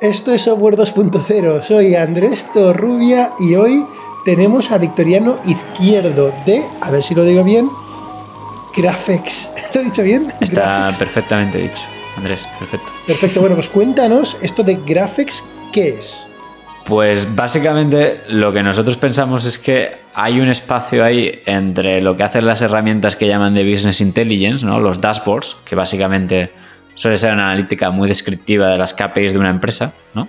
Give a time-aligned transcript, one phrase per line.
[0.00, 1.62] Esto es Software 2.0.
[1.62, 3.82] Soy Andrés Torrubia y hoy
[4.26, 7.70] tenemos a Victoriano Izquierdo de, a ver si lo digo bien,
[8.76, 9.50] Graphics.
[9.74, 10.30] ¿Lo he dicho bien?
[10.38, 11.82] Está perfectamente dicho,
[12.14, 12.92] Andrés, perfecto.
[13.06, 15.42] Perfecto, bueno, pues cuéntanos esto de Graphics,
[15.72, 16.26] ¿qué es?
[16.84, 22.22] Pues básicamente lo que nosotros pensamos es que hay un espacio ahí entre lo que
[22.22, 24.78] hacen las herramientas que llaman de Business Intelligence, ¿no?
[24.78, 26.50] los dashboards, que básicamente
[26.96, 30.28] suele ser una analítica muy descriptiva de las KPIs de una empresa, ¿no?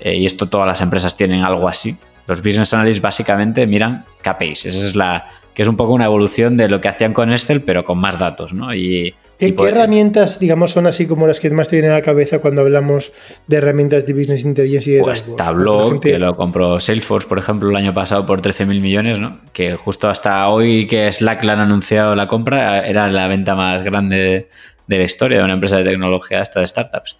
[0.00, 1.96] Eh, y esto todas las empresas tienen algo así.
[2.26, 4.66] Los business analysts básicamente miran KPIs.
[4.66, 7.62] Esa es la que es un poco una evolución de lo que hacían con Excel,
[7.62, 8.74] pero con más datos, ¿no?
[8.74, 12.38] Y, ¿Qué, herramientas, digamos, son así como las que más te vienen a la cabeza
[12.38, 13.12] cuando hablamos
[13.46, 17.68] de herramientas de Business Intelligence y de Pues Tableau, que lo compró Salesforce, por ejemplo,
[17.70, 19.40] el año pasado por 13.000 millones, ¿no?
[19.52, 23.82] Que justo hasta hoy que Slack le han anunciado la compra, era la venta más
[23.82, 24.48] grande
[24.86, 27.16] de la historia de una empresa de tecnología esta de startups.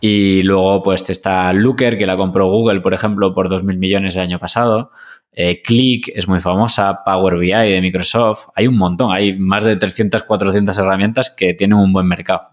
[0.00, 4.22] Y luego pues está Looker, que la compró Google, por ejemplo, por 2.000 millones el
[4.22, 4.90] año pasado.
[5.32, 8.48] Eh, Click es muy famosa, Power BI de Microsoft.
[8.54, 12.50] Hay un montón, hay más de 300, 400 herramientas que tienen un buen mercado.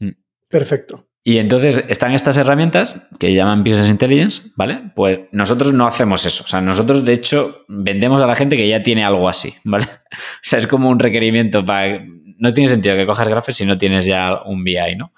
[0.00, 0.10] Mm.
[0.48, 1.06] Perfecto.
[1.22, 4.92] Y entonces están estas herramientas que llaman Business Intelligence, ¿vale?
[4.94, 6.44] Pues nosotros no hacemos eso.
[6.44, 9.86] O sea, nosotros de hecho vendemos a la gente que ya tiene algo así, ¿vale?
[10.12, 12.00] O sea, es como un requerimiento para
[12.38, 15.12] no tiene sentido que cojas Graphics si no tienes ya un BI, ¿no?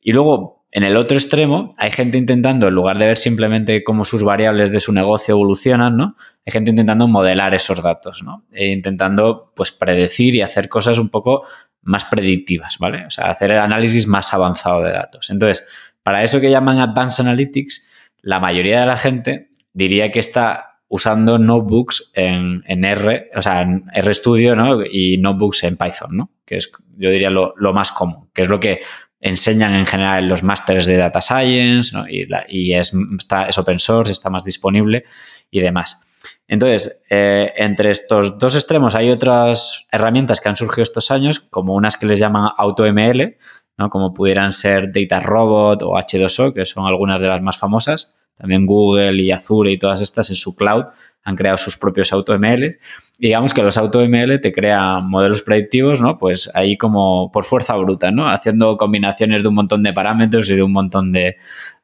[0.00, 4.04] Y luego, en el otro extremo, hay gente intentando, en lugar de ver simplemente cómo
[4.04, 6.16] sus variables de su negocio evolucionan, ¿no?
[6.44, 8.44] Hay gente intentando modelar esos datos, ¿no?
[8.52, 11.44] E intentando, pues, predecir y hacer cosas un poco
[11.82, 13.06] más predictivas, ¿vale?
[13.06, 15.30] O sea, hacer el análisis más avanzado de datos.
[15.30, 15.66] Entonces,
[16.02, 17.90] para eso que llaman Advanced Analytics,
[18.20, 23.84] la mayoría de la gente diría que está usando notebooks en, R, o sea, en
[24.00, 24.80] RStudio, ¿no?
[24.84, 26.30] Y notebooks en Python, ¿no?
[26.44, 28.80] Que es, yo diría, lo, más común, que es lo que
[29.18, 32.04] enseñan en general en los másteres de Data Science, ¿no?
[32.08, 35.04] Y, es, está, es open source, está más disponible
[35.50, 36.12] y demás.
[36.46, 41.74] Entonces, eh, entre estos dos extremos hay otras herramientas que han surgido estos años, como
[41.74, 43.36] unas que les llaman AutoML,
[43.78, 43.90] ¿no?
[43.90, 48.66] como pudieran ser Data Robot o H2O, que son algunas de las más famosas, también
[48.66, 50.84] Google y Azure y todas estas en su cloud
[51.22, 52.78] han creado sus propios AutoML.
[53.18, 56.18] Digamos que los AutoML te crean modelos predictivos, ¿no?
[56.18, 58.28] Pues ahí como por fuerza bruta, ¿no?
[58.28, 61.36] Haciendo combinaciones de un montón de parámetros y de un montón de,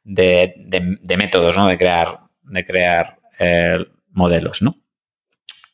[0.05, 1.67] métodos, ¿no?
[1.69, 3.79] De crear, de crear eh,
[4.11, 4.77] modelos, ¿no?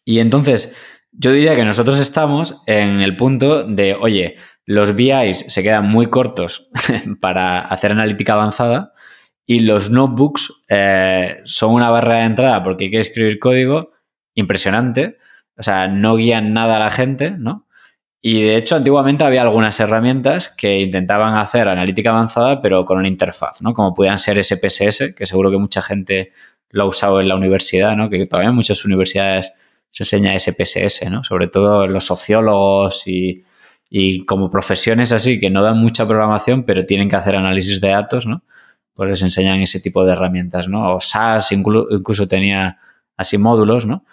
[0.05, 0.77] Y entonces,
[1.11, 6.07] yo diría que nosotros estamos en el punto de, oye, los BIs se quedan muy
[6.07, 6.69] cortos
[7.21, 8.93] para hacer analítica avanzada
[9.47, 13.93] y los notebooks eh, son una barrera de entrada porque hay que escribir código
[14.35, 15.19] impresionante.
[15.57, 17.67] O sea, no guían nada a la gente, ¿no?
[18.21, 23.07] Y de hecho, antiguamente había algunas herramientas que intentaban hacer analítica avanzada, pero con una
[23.07, 23.73] interfaz, ¿no?
[23.73, 26.33] Como podían ser SPSS, que seguro que mucha gente
[26.71, 28.11] lo ha usado en la universidad, ¿no?
[28.11, 29.53] Que todavía en muchas universidades
[29.89, 31.23] se enseña SPSS, ¿no?
[31.23, 33.45] Sobre todo los sociólogos y,
[33.89, 37.89] y como profesiones así que no dan mucha programación, pero tienen que hacer análisis de
[37.89, 38.43] datos, ¿no?
[38.97, 40.97] Pues les enseñan ese tipo de herramientas, ¿no?
[40.97, 42.79] O SAS incluso tenía
[43.17, 44.05] así módulos, ¿no?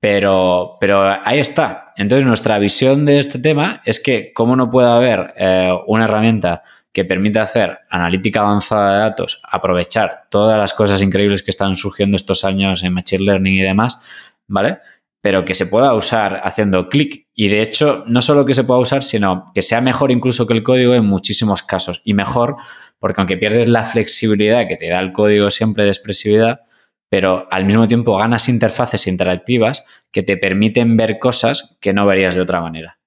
[0.00, 1.86] Pero, pero ahí está.
[1.96, 6.62] Entonces, nuestra visión de este tema es que, ¿cómo no puede haber eh, una herramienta
[6.92, 12.16] que permita hacer analítica avanzada de datos, aprovechar todas las cosas increíbles que están surgiendo
[12.16, 14.02] estos años en Machine Learning y demás,
[14.46, 14.78] ¿vale?
[15.20, 17.27] pero que se pueda usar haciendo clic.
[17.40, 20.54] Y de hecho, no solo que se pueda usar, sino que sea mejor incluso que
[20.54, 22.02] el código en muchísimos casos.
[22.02, 22.56] Y mejor
[22.98, 26.62] porque aunque pierdes la flexibilidad que te da el código siempre de expresividad,
[27.08, 32.34] pero al mismo tiempo ganas interfaces interactivas que te permiten ver cosas que no verías
[32.34, 32.97] de otra manera.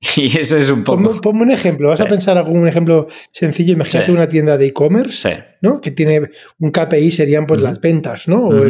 [0.16, 1.20] Y eso es un poco.
[1.20, 1.88] Ponme, un ejemplo.
[1.88, 3.72] ¿Vas a pensar algún ejemplo sencillo?
[3.72, 5.80] Imagínate una tienda de e-commerce, ¿no?
[5.80, 6.28] Que tiene
[6.58, 8.48] un KPI, serían pues las ventas, ¿no?
[8.48, 8.64] O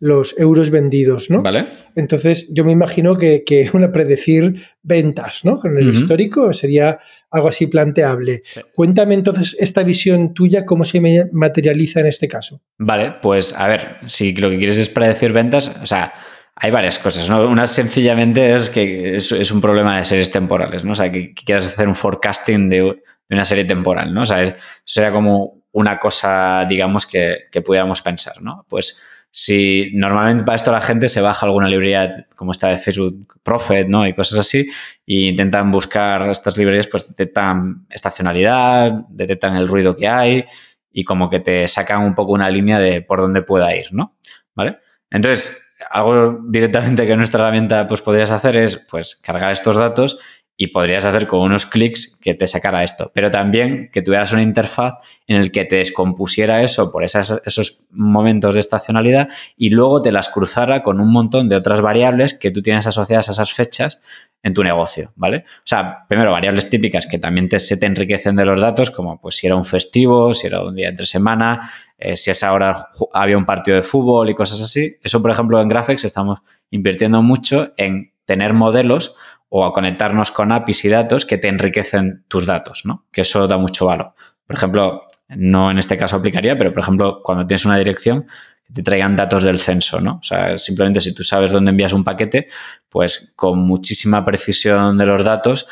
[0.00, 1.42] los euros vendidos, ¿no?
[1.42, 1.64] Vale.
[1.96, 5.58] Entonces, yo me imagino que, que una predecir ventas, ¿no?
[5.58, 6.98] Con el histórico sería
[7.30, 8.42] algo así planteable.
[8.74, 11.00] Cuéntame entonces esta visión tuya, cómo se
[11.32, 12.60] materializa en este caso.
[12.78, 16.12] Vale, pues a ver, si lo que quieres es predecir ventas, o sea
[16.56, 17.46] hay varias cosas, ¿no?
[17.48, 20.92] Una sencillamente es que es, un problema de series temporales, ¿no?
[20.92, 24.22] O sea, que, quieras hacer un forecasting de, una serie temporal, ¿no?
[24.22, 24.54] O sea,
[24.84, 28.64] sería como una cosa, digamos, que, pudiéramos pensar, ¿no?
[28.68, 29.02] Pues
[29.32, 33.88] si normalmente para esto la gente se baja alguna librería como esta de Facebook Prophet,
[33.88, 34.06] ¿no?
[34.06, 34.60] Y cosas así,
[35.06, 40.44] e intentan buscar estas librerías, pues detectan estacionalidad, detectan el ruido que hay
[40.92, 44.16] y como que te sacan un poco una línea de por dónde pueda ir, ¿no?
[44.54, 44.78] ¿Vale?
[45.10, 45.63] Entonces,
[45.94, 50.18] algo directamente que nuestra herramienta pues podrías hacer es pues cargar estos datos
[50.56, 54.42] y podrías hacer con unos clics que te sacara esto, pero también que tuvieras una
[54.42, 54.94] interfaz
[55.28, 60.28] en el que te descompusiera eso por esos momentos de estacionalidad y luego te las
[60.30, 64.00] cruzara con un montón de otras variables que tú tienes asociadas a esas fechas
[64.44, 65.38] en tu negocio, ¿vale?
[65.38, 69.18] O sea, primero variables típicas que también te, se te enriquecen de los datos, como
[69.18, 72.52] pues si era un festivo, si era un día entre semana, eh, si a esa
[72.52, 74.96] hora había un partido de fútbol y cosas así.
[75.02, 79.16] Eso, por ejemplo, en Graphics estamos invirtiendo mucho en tener modelos
[79.48, 83.06] o a conectarnos con APIs y datos que te enriquecen tus datos, ¿no?
[83.10, 84.12] Que eso da mucho valor.
[84.46, 88.26] Por ejemplo, no en este caso aplicaría, pero por ejemplo, cuando tienes una dirección,
[88.72, 90.18] te traigan datos del censo, ¿no?
[90.20, 92.48] O sea, simplemente si tú sabes dónde envías un paquete,
[92.88, 95.66] pues con muchísima precisión de los datos,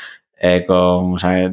[0.44, 0.64] eh,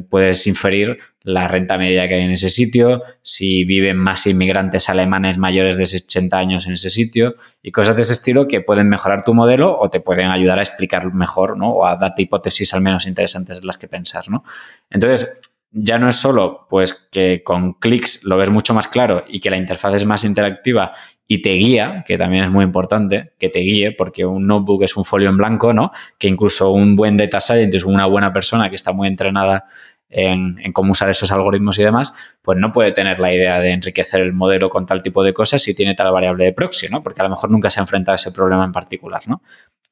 [0.08, 5.38] puedes inferir la renta media que hay en ese sitio, si viven más inmigrantes alemanes
[5.38, 9.22] mayores de 80 años en ese sitio y cosas de ese estilo que pueden mejorar
[9.22, 11.70] tu modelo o te pueden ayudar a explicar mejor, ¿no?
[11.70, 14.44] O a darte hipótesis al menos interesantes de las que pensar, ¿no?
[14.90, 15.40] Entonces,
[15.72, 19.50] ya no es solo pues que con clics lo ves mucho más claro y que
[19.50, 20.92] la interfaz es más interactiva
[21.26, 24.96] y te guía, que también es muy importante, que te guíe, porque un notebook es
[24.96, 25.92] un folio en blanco, ¿no?
[26.18, 29.66] Que incluso un buen data scientist, una buena persona que está muy entrenada
[30.08, 34.20] en, cómo usar esos algoritmos y demás, pues no puede tener la idea de enriquecer
[34.20, 37.00] el modelo con tal tipo de cosas si tiene tal variable de proxy, ¿no?
[37.00, 39.40] Porque a lo mejor nunca se ha enfrentado a ese problema en particular, ¿no?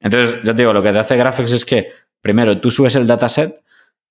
[0.01, 1.89] Entonces, yo te digo, lo que te hace Graphics es que,
[2.19, 3.53] primero, tú subes el dataset,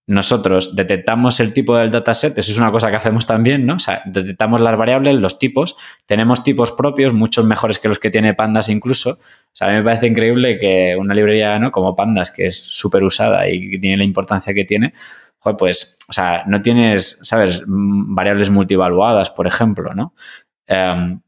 [0.08, 3.74] nosotros detectamos el tipo del dataset, eso es una cosa que hacemos también, ¿no?
[3.74, 5.76] O sea, detectamos las variables, los tipos,
[6.06, 9.10] tenemos tipos propios, muchos mejores que los que tiene Pandas incluso.
[9.10, 11.70] O sea, a mí me parece increíble que una librería, ¿no?
[11.70, 14.94] Como Pandas, que es súper usada y tiene la importancia que tiene,
[15.58, 17.62] pues, o sea, no tienes, ¿sabes?
[17.66, 20.14] Variables multivaluadas, por ejemplo, ¿no?
[20.68, 21.20] Um,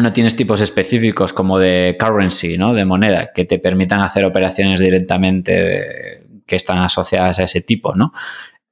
[0.00, 2.72] no tienes tipos específicos como de currency, ¿no?
[2.72, 8.12] De moneda, que te permitan hacer operaciones directamente que están asociadas a ese tipo, ¿no?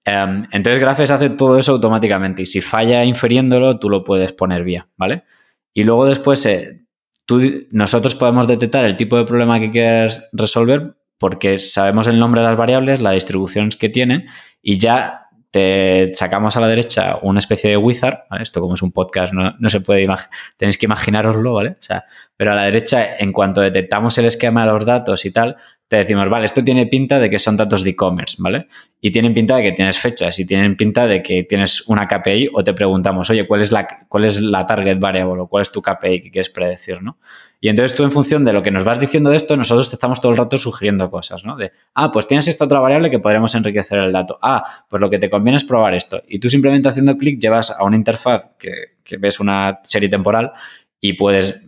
[0.05, 4.65] Em, entonces Graphes hace todo eso automáticamente y si falla inferiéndolo, tú lo puedes poner
[4.65, 5.25] bien, ¿vale?
[5.73, 6.85] Y luego después eh,
[7.71, 12.49] nosotros podemos detectar el tipo de problema que quieres resolver porque sabemos el nombre de
[12.49, 14.27] las variables, la distribución que tienen
[14.61, 18.43] y ya te sacamos a la derecha una especie de wizard, ¿vale?
[18.43, 21.71] Esto como es un podcast no, no se puede imaginar, tenéis que imaginaroslo, ¿vale?
[21.71, 22.05] O sea,
[22.37, 25.57] pero a la derecha, en cuanto detectamos el esquema de los datos y tal,
[25.91, 28.69] te decimos, vale, esto tiene pinta de que son datos de e-commerce, ¿vale?
[29.01, 32.51] Y tienen pinta de que tienes fechas y tienen pinta de que tienes una KPI
[32.55, 35.73] o te preguntamos, oye, ¿cuál es la, cuál es la target variable o cuál es
[35.73, 37.19] tu KPI que quieres predecir, ¿no?
[37.61, 39.97] Y entonces tú en función de lo que nos vas diciendo de esto, nosotros te
[39.97, 41.57] estamos todo el rato sugiriendo cosas, ¿no?
[41.57, 44.39] De, ah, pues tienes esta otra variable que podremos enriquecer el dato.
[44.41, 46.23] Ah, pues lo que te conviene es probar esto.
[46.29, 50.53] Y tú simplemente haciendo clic llevas a una interfaz que, que ves una serie temporal
[51.01, 51.65] y puedes,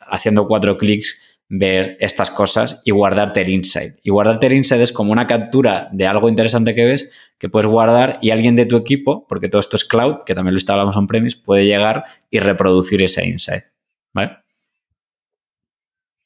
[0.00, 3.94] haciendo cuatro clics, ver estas cosas y guardarte el insight.
[4.04, 7.66] Y guardarte el insight es como una captura de algo interesante que ves que puedes
[7.66, 10.96] guardar y alguien de tu equipo, porque todo esto es cloud, que también lo instalamos
[10.96, 13.64] on-premise, puede llegar y reproducir ese insight.
[14.12, 14.38] ¿Vale?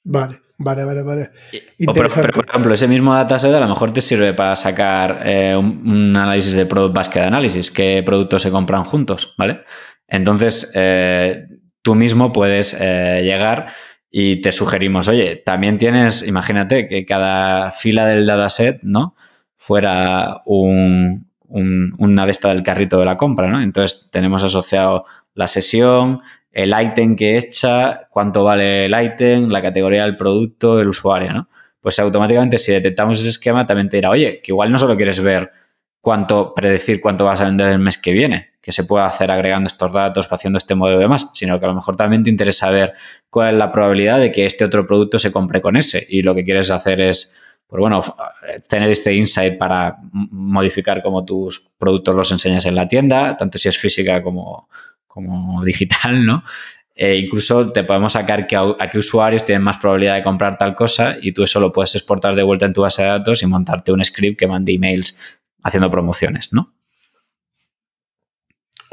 [0.05, 1.31] Vale, vale, vale, vale.
[1.79, 6.15] pero, por ejemplo, ese mismo dataset a lo mejor te sirve para sacar eh, un,
[6.15, 9.61] análisis de Product Basket Analysis, qué productos se compran juntos, ¿vale?
[10.06, 11.47] Entonces, eh,
[11.81, 13.69] tú mismo puedes eh, llegar
[14.16, 19.16] y te sugerimos, oye, también tienes, imagínate que cada fila del dataset, ¿no?
[19.56, 23.60] Fuera un, una de estas del carrito de la compra, ¿no?
[23.60, 26.20] Entonces tenemos asociado la sesión,
[26.53, 31.48] el ítem que echa, cuánto vale el ítem, la categoría del producto, el usuario, ¿no?
[31.81, 35.19] Pues automáticamente si detectamos ese esquema también te dirá, oye, que igual no solo quieres
[35.19, 35.50] ver
[36.05, 39.69] cuánto, predecir cuánto vas a vender el mes que viene, que se puede hacer agregando
[39.69, 42.69] estos datos, haciendo este modelo y demás, sino que a lo mejor también te interesa
[42.69, 42.93] ver
[43.31, 46.34] cuál es la probabilidad de que este otro producto se compre con ese y lo
[46.34, 47.34] que quieres hacer es,
[47.67, 48.03] pues bueno,
[48.69, 53.70] tener este insight para modificar cómo tus productos los enseñas en la tienda, tanto si
[53.70, 54.69] es física como,
[55.06, 56.44] como digital, ¿no?
[56.94, 58.46] E incluso te podemos sacar
[58.79, 61.94] a, qué usuarios tienen más probabilidad de comprar tal cosa y tú eso lo puedes
[61.94, 65.41] exportar de vuelta en tu base de datos y montarte un script que mande emails
[65.65, 66.75] haciendo promociones, ¿no?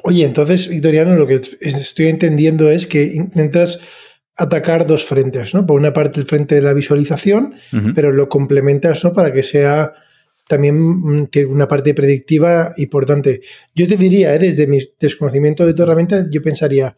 [0.04, 3.80] Oye, entonces, Victoriano, lo que estoy entendiendo es que intentas
[4.36, 5.66] atacar dos frentes, ¿no?
[5.68, 7.54] Por una parte el frente de la visualización,
[7.94, 9.14] pero lo complementas, ¿no?
[9.14, 9.94] Para que sea
[10.48, 13.42] también mm, una parte predictiva importante.
[13.76, 14.40] Yo te diría, ¿eh?
[14.40, 16.96] desde mi desconocimiento de tu herramienta, yo pensaría,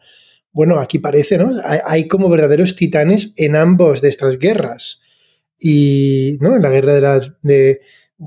[0.52, 1.52] bueno, aquí parece, ¿no?
[1.84, 5.02] Hay, como verdaderos titanes en ambos de estas guerras.
[5.58, 6.56] Y, ¿no?
[6.56, 7.32] En la guerra de, las,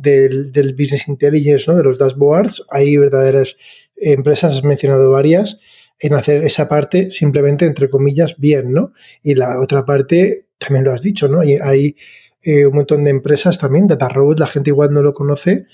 [0.01, 1.77] del, del, business intelligence, ¿no?
[1.77, 3.55] De los dashboards, hay verdaderas
[3.95, 5.59] empresas, has mencionado varias,
[5.99, 8.91] en hacer esa parte simplemente, entre comillas, bien, ¿no?
[9.23, 11.41] Y la otra parte, también lo has dicho, ¿no?
[11.41, 11.95] Hay, hay
[12.41, 15.65] eh, un montón de empresas también, Data Robot, la gente igual no lo conoce,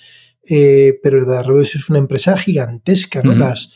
[0.49, 3.33] eh, pero Datarobot es una empresa gigantesca, ¿no?
[3.33, 3.71] Las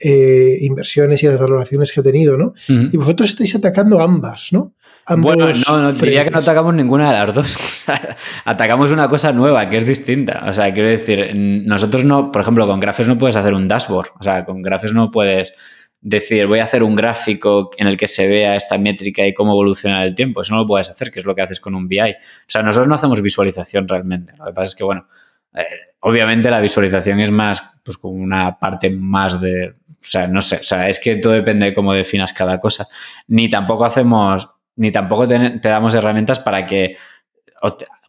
[0.00, 2.54] eh, inversiones y las valoraciones que ha tenido, ¿no?
[2.68, 4.74] Y vosotros estáis atacando ambas, ¿no?
[5.16, 7.86] Bueno, no, no diría que no atacamos ninguna de las dos.
[8.44, 10.44] atacamos una cosa nueva, que es distinta.
[10.46, 14.10] O sea, quiero decir, nosotros no, por ejemplo, con Graphes no puedes hacer un dashboard.
[14.18, 15.54] O sea, con Graphes no puedes
[16.00, 19.52] decir, voy a hacer un gráfico en el que se vea esta métrica y cómo
[19.52, 20.42] evoluciona el tiempo.
[20.42, 22.00] Eso no lo puedes hacer, que es lo que haces con un BI.
[22.00, 22.14] O
[22.46, 24.32] sea, nosotros no hacemos visualización realmente.
[24.38, 25.08] Lo que pasa es que, bueno,
[25.54, 25.64] eh,
[26.00, 30.56] obviamente la visualización es más, pues como una parte más de, o sea, no sé,
[30.56, 32.86] o sea, es que todo depende de cómo definas cada cosa.
[33.26, 34.48] Ni tampoco hacemos,
[34.78, 36.96] ni tampoco te, damos herramientas para que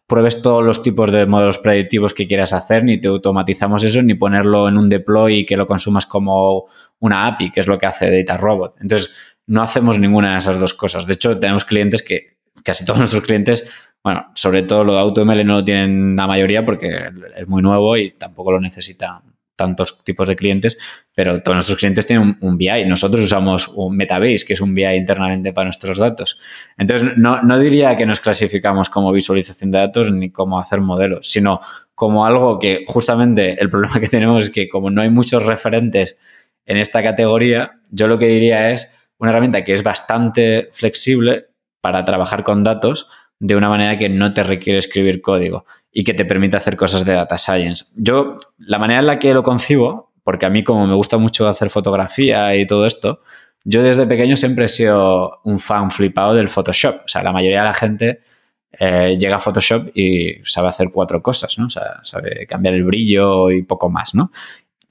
[0.06, 4.14] pruebes todos los tipos de modelos predictivos que quieras hacer, ni te automatizamos eso, ni
[4.14, 6.66] ponerlo en un deploy y que lo consumas como
[7.00, 8.76] una API, que es lo que hace Data Robot.
[8.80, 9.14] Entonces,
[9.46, 11.06] no hacemos ninguna de esas dos cosas.
[11.06, 13.68] De hecho, tenemos clientes que, casi todos nuestros clientes,
[14.02, 17.96] bueno, sobre todo lo de AutoML no lo tienen la mayoría porque es muy nuevo
[17.96, 19.22] y tampoco lo necesitan
[19.60, 20.78] tantos tipos de clientes,
[21.14, 22.86] pero todos nuestros clientes tienen un, BI.
[22.86, 26.38] Nosotros usamos un Metabase, que es un BI internamente para nuestros datos.
[26.78, 31.30] Entonces, no, no diría que nos clasificamos como visualización de datos ni como hacer modelos,
[31.30, 31.60] sino
[31.94, 36.16] como algo que justamente el problema que tenemos es que como no hay muchos referentes
[36.64, 41.48] en esta categoría, yo lo que diría es una herramienta que es bastante flexible
[41.82, 43.10] para trabajar con datos
[43.40, 47.04] de una manera que no te requiere escribir código y que te permite hacer cosas
[47.04, 47.86] de data science.
[47.96, 51.48] Yo, la manera en la que lo concibo, porque a mí como me gusta mucho
[51.48, 53.22] hacer fotografía y todo esto,
[53.64, 57.02] yo desde pequeño siempre he sido un fan flipado del Photoshop.
[57.04, 58.20] O sea, la mayoría de la gente
[58.72, 61.66] eh, llega a Photoshop y sabe hacer cuatro cosas, ¿no?
[61.66, 64.30] O sea, sabe cambiar el brillo y poco más, ¿no?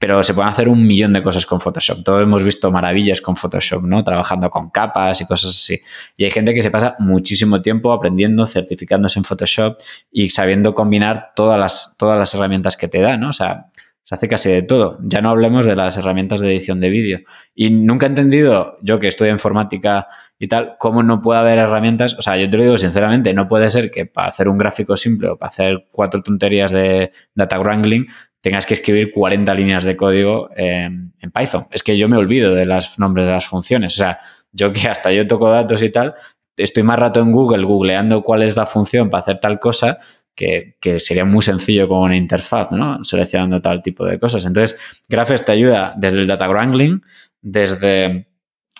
[0.00, 2.02] Pero se pueden hacer un millón de cosas con Photoshop.
[2.02, 4.02] Todos hemos visto maravillas con Photoshop, ¿no?
[4.02, 5.78] Trabajando con capas y cosas así.
[6.16, 9.76] Y hay gente que se pasa muchísimo tiempo aprendiendo, certificándose en Photoshop
[10.10, 13.28] y sabiendo combinar todas las, todas las herramientas que te da, ¿no?
[13.28, 13.66] O sea,
[14.02, 14.98] se hace casi de todo.
[15.02, 17.20] Ya no hablemos de las herramientas de edición de vídeo.
[17.54, 22.16] Y nunca he entendido, yo que estudio informática y tal, cómo no puede haber herramientas.
[22.18, 24.96] O sea, yo te lo digo sinceramente, no puede ser que para hacer un gráfico
[24.96, 28.06] simple o para hacer cuatro tonterías de data wrangling
[28.40, 31.66] tengas que escribir 40 líneas de código en Python.
[31.70, 33.94] Es que yo me olvido de los nombres de las funciones.
[33.94, 34.18] O sea,
[34.52, 36.14] yo que hasta yo toco datos y tal,
[36.56, 39.98] estoy más rato en Google googleando cuál es la función para hacer tal cosa
[40.34, 43.04] que, sería muy sencillo con una interfaz, ¿no?
[43.04, 44.44] Seleccionando tal tipo de cosas.
[44.46, 44.78] Entonces,
[45.08, 47.02] Graphes te ayuda desde el data wrangling,
[47.42, 48.26] desde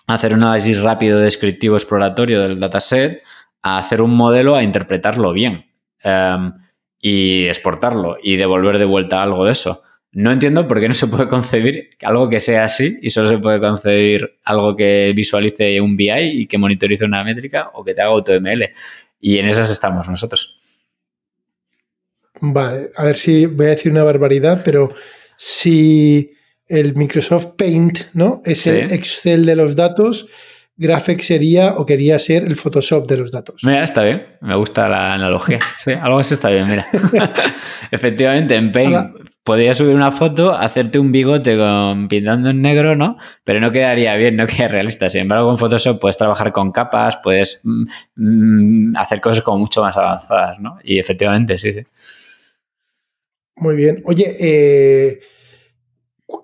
[0.07, 3.23] hacer un análisis rápido, descriptivo, exploratorio del dataset,
[3.63, 5.67] a hacer un modelo, a interpretarlo bien.
[6.03, 6.53] Em,
[7.01, 9.83] y exportarlo y devolver de vuelta algo de eso.
[10.13, 13.39] No entiendo por qué no se puede concebir algo que sea así y solo se
[13.39, 18.03] puede concebir algo que visualice un BI y que monitorice una métrica o que te
[18.03, 18.71] haga AutoML.
[19.21, 20.61] Y en esas estamos nosotros.
[22.41, 24.93] Vale, a ver si voy a decir una barbaridad, pero
[25.37, 26.33] si
[26.67, 28.43] el Microsoft Paint, ¿no?
[28.45, 30.29] Es el Excel de los datos,
[30.81, 33.63] Graphics sería o quería ser el Photoshop de los datos.
[33.65, 34.25] Mira, está bien.
[34.41, 35.59] Me gusta la analogía.
[35.77, 36.87] Sí, algo así está bien, mira.
[37.91, 43.19] Efectivamente, en Paint podrías subir una foto, hacerte un bigote con pintando en negro, ¿no?
[43.45, 45.11] Pero no quedaría bien, no quedaría realista.
[45.11, 47.85] Sin embargo, con Photoshop puedes trabajar con capas, puedes mm,
[48.17, 50.79] mm, hacer cosas como mucho más avanzadas, ¿no?
[50.83, 51.83] Y efectivamente, sí, sí.
[53.57, 54.03] Muy bien.
[54.07, 55.21] Oye, eh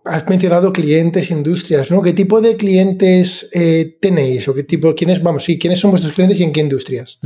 [0.05, 2.01] has mencionado clientes, industrias, ¿no?
[2.03, 4.49] ¿Qué tipo de clientes eh, tenéis?
[4.49, 7.19] ¿O qué tipo, quiénes, vamos, sí, quiénes son vuestros clientes y en qué industrias?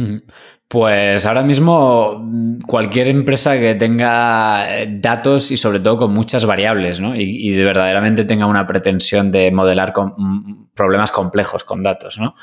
[0.68, 6.46] Pues ahora mismo mm, cualquier empresa que tenga eh, datos y sobre todo con muchas
[6.46, 7.14] variables, ¿no?
[7.16, 12.34] Y, de verdaderamente tenga una pretensión de modelar con, mm, problemas complejos con datos, ¿no?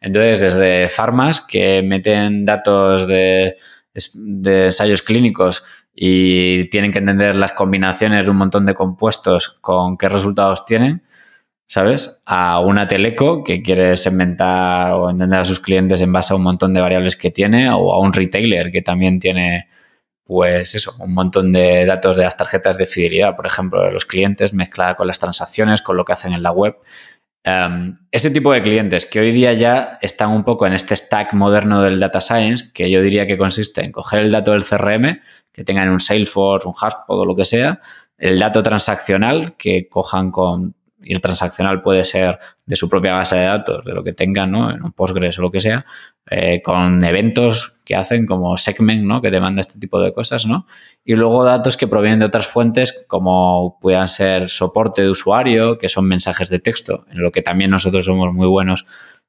[0.00, 3.56] Entonces, desde farmas que meten datos de
[4.44, 5.62] ensayos clínicos
[5.98, 11.02] y tienen que entender las combinaciones de un montón de compuestos con qué resultados tienen,
[11.66, 12.22] ¿sabes?
[12.26, 16.42] A una teleco que quiere segmentar o entender a sus clientes en base a un
[16.42, 19.68] montón de variables que tiene, o a un retailer que también tiene,
[20.24, 24.04] pues eso, un montón de datos de las tarjetas de fidelidad, por ejemplo, de los
[24.04, 26.76] clientes, mezclada con las transacciones, con lo que hacen en la web.
[27.48, 31.32] Em, ese tipo de clientes que hoy día ya están un poco en este stack
[31.34, 35.20] moderno del data science, que yo diría que consiste en coger el dato del CRM,
[35.56, 37.80] que tengan un Salesforce, un HubSpot o lo que sea,
[38.18, 43.36] el dato transaccional que cojan con, y el transaccional puede ser de su propia base
[43.36, 44.70] de datos, de lo que tengan, ¿no?
[44.70, 45.86] En un Postgres o lo que sea,
[46.30, 49.22] eh, con eventos que hacen como Segment, ¿no?
[49.22, 50.66] Que demanda este tipo de cosas, ¿no?
[51.04, 55.88] Y luego datos que provienen de otras fuentes como puedan ser soporte de usuario, que
[55.88, 58.84] son mensajes de texto, en lo que también nosotros somos muy buenos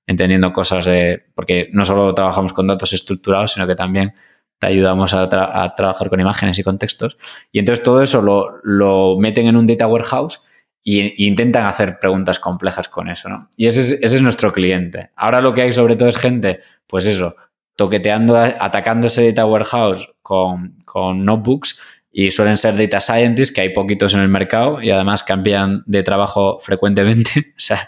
[0.08, 4.14] entendiendo cosas de, porque no solo trabajamos con datos estructurados, sino que también
[4.60, 7.18] te ayudamos a, trabajar con imágenes y contextos.
[7.52, 8.22] Y entonces todo eso
[8.64, 10.42] lo, meten en un data warehouse
[10.84, 13.50] e intentan hacer preguntas complejas con eso, ¿no?
[13.58, 15.12] Y ese es, ese es nuestro cliente.
[15.16, 17.36] Ahora lo que hay sobre todo es gente, pues eso,
[17.76, 21.80] toqueteando, atacando ese data warehouse con notebooks
[22.20, 26.02] y suelen ser data scientists, que hay poquitos en el mercado y además cambian de
[26.02, 27.30] trabajo frecuentemente.
[27.58, 27.88] O sea,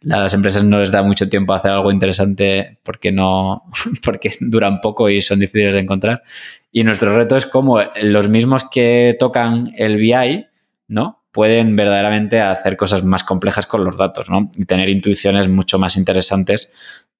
[0.00, 3.62] las empresas no les da mucho tiempo a hacer algo interesante porque no,
[4.04, 6.22] porque duran poco y son difíciles de encontrar.
[6.70, 10.46] Y nuestro reto es como los mismos que tocan el BI,
[10.88, 11.22] ¿no?
[11.30, 14.50] pueden verdaderamente hacer cosas más complejas con los datos, ¿no?
[14.54, 16.70] Y tener intuiciones mucho más interesantes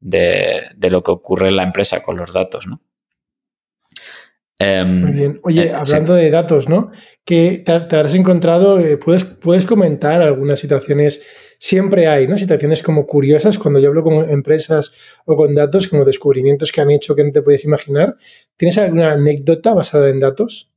[0.00, 2.82] de, lo que ocurre en la empresa con los datos, ¿no?
[4.62, 5.40] Em, Muy bien.
[5.42, 6.90] Oye, eh, hablando de datos, ¿no?
[7.24, 11.26] Que te, habrás encontrado, eh, ¿puedes, ¿puedes comentar algunas situaciones?
[11.58, 12.38] Siempre hay, ¿no?
[12.38, 14.92] Situaciones como curiosas cuando yo hablo con empresas
[15.24, 18.16] o con datos, como descubrimientos que han hecho que no te puedes imaginar.
[18.56, 20.72] ¿Tienes alguna anécdota basada en datos?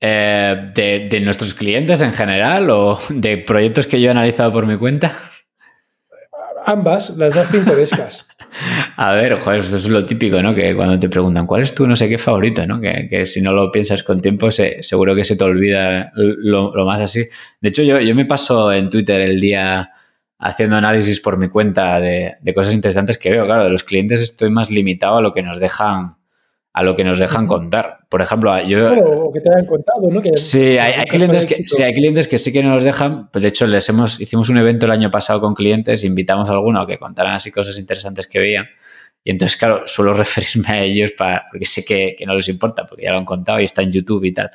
[0.00, 4.76] Eh, de, nuestros clientes en general o de proyectos que yo he analizado por mi
[4.76, 5.18] cuenta?
[6.66, 8.26] Ambas, las dos pintorescas.
[8.96, 10.54] A ver, joder, eso es lo típico, ¿no?
[10.54, 12.80] Que cuando te preguntan cuál es tu no sé qué favorito, ¿no?
[12.80, 17.24] Que, si no lo piensas con tiempo, seguro que se te olvida lo, más así.
[17.60, 19.90] De hecho, yo, yo, me paso en Twitter el día
[20.38, 23.44] haciendo análisis por mi cuenta de, de, cosas interesantes que veo.
[23.46, 26.16] Claro, de los clientes estoy más limitado a lo que nos dejan
[26.74, 28.00] a lo que nos dejan contar.
[28.08, 28.92] Por ejemplo, yo...
[28.92, 30.20] o que te hayan contado, ¿no?
[30.34, 33.30] sí, hay, clientes que, sí, hay clientes que sí que nos dejan.
[33.30, 36.52] Pues de hecho, les hemos, hicimos un evento el año pasado con clientes, invitamos a
[36.52, 38.66] alguno a que contaran así cosas interesantes que veían.
[39.22, 43.04] Y entonces, claro, suelo referirme a ellos para, porque sé que, no les importa, porque
[43.04, 44.50] ya lo han contado y está en YouTube y tal,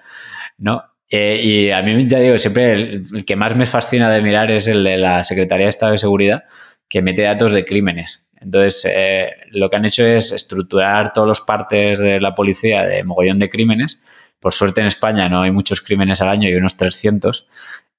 [0.57, 0.83] ¿no?
[1.09, 4.67] Eh, y a mí, ya digo, siempre el, que más me fascina de mirar es
[4.67, 6.43] el de la Secretaría de Estado de Seguridad,
[6.89, 8.28] que mete datos de crímenes.
[8.41, 13.03] Entonces, eh, lo que han hecho es estructurar todos los partes de la policía de
[13.03, 14.01] mogollón de crímenes.
[14.39, 17.47] Por suerte en España no hay muchos crímenes al año y unos 300.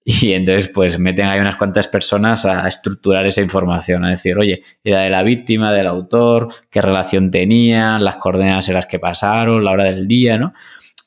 [0.03, 4.63] Y entonces, pues meten ahí unas cuantas personas a estructurar esa información, a decir, oye,
[4.83, 9.63] era de la víctima, del autor, qué relación tenían, las coordenadas en las que pasaron,
[9.63, 10.55] la hora del día, ¿no?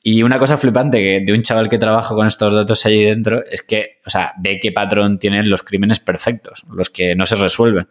[0.06, 3.42] Y una cosa flipante que de un chaval que trabaja con estos datos allí dentro
[3.50, 7.36] es que, o sea, ve qué patrón tienen los crímenes perfectos, los que no se
[7.36, 7.88] resuelven.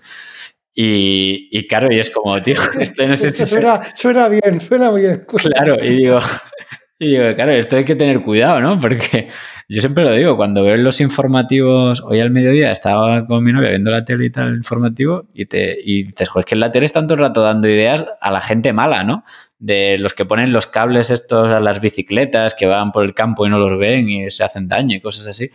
[0.75, 4.91] Y, y, claro, y es como, tío, esto no sé si suena, suena, bien, suena
[4.91, 5.25] bien.
[5.53, 6.19] Claro, y digo,
[6.99, 8.79] y digo, claro, esto hay que tener cuidado, ¿no?
[8.79, 9.27] Porque
[9.69, 13.69] yo siempre lo digo, cuando veo los informativos, hoy al mediodía estaba con mi novia
[13.69, 16.61] viendo la tele y tal, el informativo, y, te, y dices, joder, es que en
[16.61, 19.23] la tele están todo el rato dando ideas a la gente mala, ¿no?
[19.59, 23.45] De los que ponen los cables estos a las bicicletas, que van por el campo
[23.45, 25.51] y no los ven y se hacen daño y cosas así.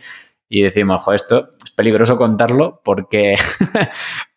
[0.47, 3.35] Y decimos, joder, esto es peligroso contarlo porque,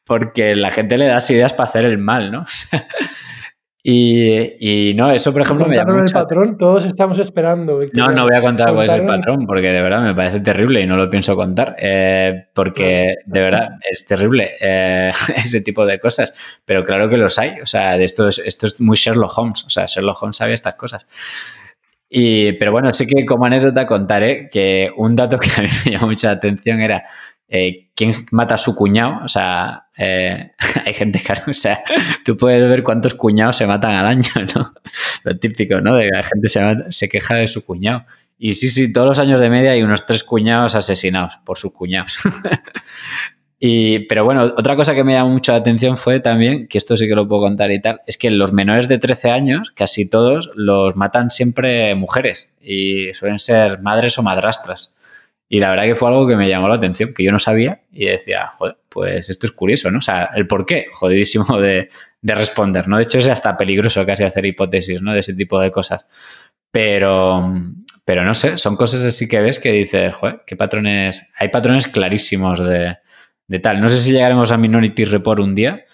[0.05, 2.45] porque la gente le das ideas para hacer el mal, ¿no?
[3.85, 7.79] y, no, eso por ejemplo me llama el patrón, todos estamos esperando.
[7.93, 10.81] No, no voy a contar cuál es el patrón, porque de verdad me parece terrible
[10.81, 15.99] y no lo pienso contar, eh, porque de verdad es terrible eh, ese tipo de
[15.99, 16.61] cosas.
[16.65, 19.65] Pero claro que los hay, o sea, de esto es, esto es muy Sherlock Holmes,
[19.65, 21.07] o sea, Sherlock Holmes sabe estas cosas.
[22.15, 25.93] Y, pero bueno, sí que como anécdota contaré que un dato que a mí me
[25.93, 27.05] llamó mucha atención era
[27.55, 29.21] eh, quién mata a su cuñado.
[29.23, 30.53] O sea, eh,
[30.87, 31.79] hay gente que, o sea,
[32.25, 34.73] tú puedes ver cuántos cuñados se matan al año, ¿no?
[35.25, 35.95] Lo típico, ¿no?
[35.95, 36.49] De que la gente
[36.91, 38.07] se, queja de su cuñado.
[38.39, 41.75] Y sí, sí, todos los años de media hay unos tres cuñados asesinados por sus
[41.75, 42.19] cuñados.
[43.61, 46.97] y, pero bueno, otra cosa que me llamó mucho la atención fue también, que esto
[46.97, 50.09] sí que lo puedo contar y tal, es que los menores de 13 años, casi
[50.09, 54.97] todos, los matan siempre mujeres y suelen ser madres o madrastras.
[55.55, 57.83] Y la verdad que fue algo que me llamó la atención, que yo no sabía
[57.93, 59.99] y decía, joder, pues esto es curioso, ¿no?
[59.99, 61.91] O sea, el por qué, jodidísimo de,
[62.23, 62.97] responder, ¿no?
[62.97, 65.13] De hecho, es hasta peligroso casi hacer hipótesis, ¿no?
[65.13, 66.07] De ese tipo de cosas.
[66.71, 67.53] Pero,
[68.07, 71.87] pero no sé, son cosas así que ves que dices, joder, qué patrones, hay patrones
[71.87, 72.97] clarísimos de,
[73.47, 73.83] de tal.
[73.83, 75.85] No sé si llegaremos a Minority Report un día,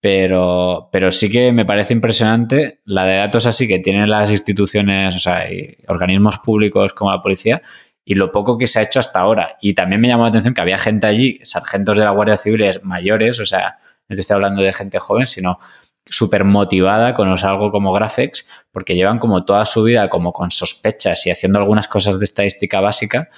[0.00, 5.14] pero, pero sí que me parece impresionante la de datos así que tienen las instituciones,
[5.14, 5.46] o sea,
[5.86, 7.60] organismos públicos como la policía
[8.04, 9.56] y lo poco que se ha hecho hasta ahora.
[9.60, 12.80] Y también me llamó la atención que había gente allí, sargentos de la Guardia Civil
[12.82, 15.58] mayores, o sea, no te estoy hablando de gente joven, sino
[16.04, 21.26] súper motivada con algo como Graphics, porque llevan como toda su vida como con sospechas
[21.26, 23.28] y haciendo algunas cosas de estadística básica,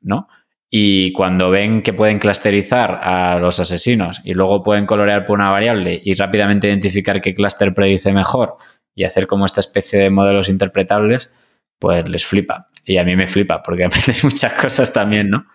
[0.00, 0.28] ¿no?
[0.70, 5.50] Y cuando ven que pueden clusterizar a los asesinos y luego pueden colorear por una
[5.50, 8.56] variable y rápidamente identificar qué clúster predice mejor
[8.94, 11.34] y hacer como esta especie de modelos interpretables,
[11.78, 12.71] pues les flipa.
[12.84, 15.46] Y a mí me flipa porque aprendes muchas cosas también, ¿no?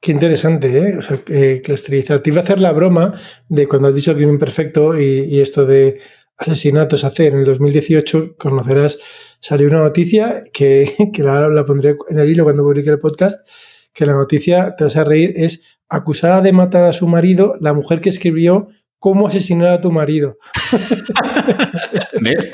[0.00, 0.96] Qué interesante, ¿eh?
[0.98, 2.20] O sea, eh, clusterizar.
[2.20, 3.12] Te iba a hacer la broma
[3.48, 6.00] de cuando has dicho el crimen perfecto y, esto de
[6.36, 9.00] asesinatos hace en el 2018, conocerás,
[9.40, 13.48] salió una noticia que, la, pondré en el hilo cuando publique el podcast,
[13.92, 17.72] que la noticia, te vas a reír, es acusada de matar a su marido la
[17.72, 18.68] mujer que escribió
[19.00, 20.38] cómo asesinar a tu marido.
[22.22, 22.52] ¿Ves?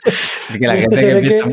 [0.49, 1.51] Es que la gente que piensa...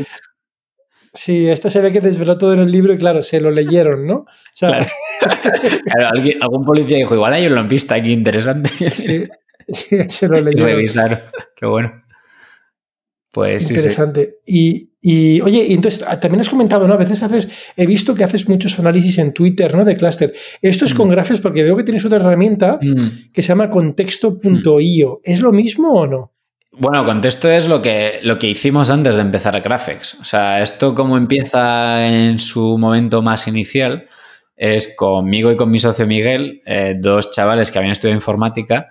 [1.24, 4.08] Sí, esta se ve que desveló todo en el libro y claro, se lo leyeron,
[4.08, 4.24] ¿no?
[4.58, 4.86] claro.
[6.40, 8.68] algún policía dijo, igual hay un lampista aquí interesante.
[8.90, 10.66] Sí, se lo leyeron.
[10.66, 11.20] Revisaron.
[11.54, 12.02] Qué bueno.
[13.30, 14.38] Pues Interesante.
[14.44, 16.94] Y, y, oye, y entonces ah, también has comentado, ¿no?
[16.94, 19.84] A veces haces, he visto que haces muchos análisis en Twitter, ¿no?
[19.84, 20.32] De clúster.
[20.60, 21.12] Esto es con mm.
[21.12, 23.30] grafes porque veo que tienes otra herramienta mm.
[23.32, 25.20] que se llama contexto.io.
[25.22, 26.31] ¿Es lo mismo o no?
[26.72, 30.14] Bueno, contexto es lo que, lo que hicimos antes de empezar a Graphics.
[30.20, 34.08] O sea, esto como empieza en su momento más inicial
[34.56, 38.88] es conmigo y con mi socio Miguel, eh, dos chavales que habían estudiado informática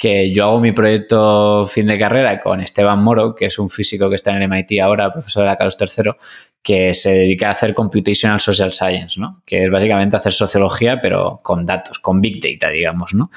[0.00, 4.08] que yo hago mi proyecto fin de carrera con Esteban Moro, que es un físico
[4.08, 6.12] que está en el MIT ahora, profesor de la Carlos III,
[6.62, 9.42] que se dedica a hacer Computational Social Science, ¿no?
[9.44, 13.12] que es básicamente hacer sociología, pero con datos, con Big Data, digamos.
[13.12, 13.30] ¿no?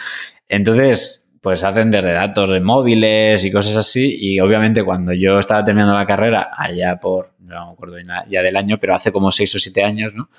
[0.47, 5.62] Entonces, pues hacen desde datos de móviles y cosas así, y obviamente cuando yo estaba
[5.62, 7.97] terminando la carrera, allá por, no me acuerdo
[8.29, 10.29] ya del año, pero hace como seis o siete años, ¿no?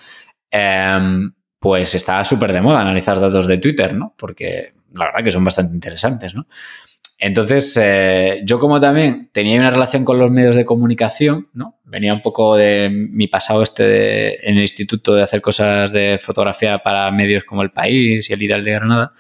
[0.51, 4.14] Em, pues estaba súper de moda analizar datos de Twitter, ¿no?
[4.17, 6.47] Porque la verdad que son bastante interesantes, ¿no?
[7.19, 11.81] Entonces, eh, yo como también tenía una relación con los medios de comunicación, ¿no?
[11.85, 16.79] Venía un poco de mi pasado este en el instituto de hacer cosas de fotografía
[16.79, 19.12] para medios como El País y El Ideal de Granada,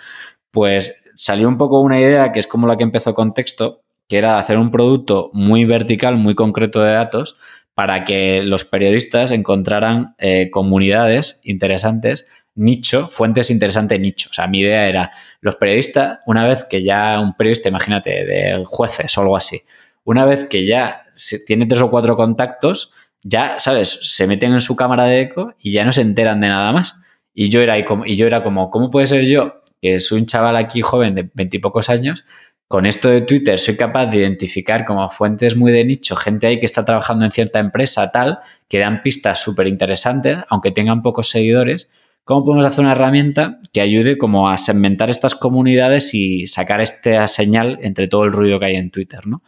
[0.50, 4.18] pues salió un poco una idea que es como la que empezó con texto, que
[4.18, 7.36] era hacer un producto muy vertical, muy concreto de datos,
[7.74, 14.28] para que los periodistas encontraran eh, comunidades interesantes nicho, fuentes interesantes nicho.
[14.30, 18.62] O sea, mi idea era, los periodistas, una vez que ya un periodista, imagínate, de
[18.64, 19.62] jueces o algo así,
[20.04, 21.04] una vez que ya
[21.46, 23.98] tiene tres o cuatro contactos, ya, ¿sabes?
[24.02, 27.00] Se meten en su cámara de eco y ya no se enteran de nada más.
[27.32, 30.56] Y yo era, y yo era como, ¿cómo puede ser yo, que soy un chaval
[30.56, 32.24] aquí joven de veintipocos años,
[32.68, 36.58] con esto de Twitter soy capaz de identificar como fuentes muy de nicho, gente ahí
[36.58, 41.28] que está trabajando en cierta empresa tal, que dan pistas súper interesantes, aunque tengan pocos
[41.28, 41.90] seguidores,
[42.26, 47.28] ¿Cómo podemos hacer una herramienta que ayude como a segmentar estas comunidades y sacar esta
[47.28, 49.42] señal entre todo el ruido que hay en Twitter, ¿no?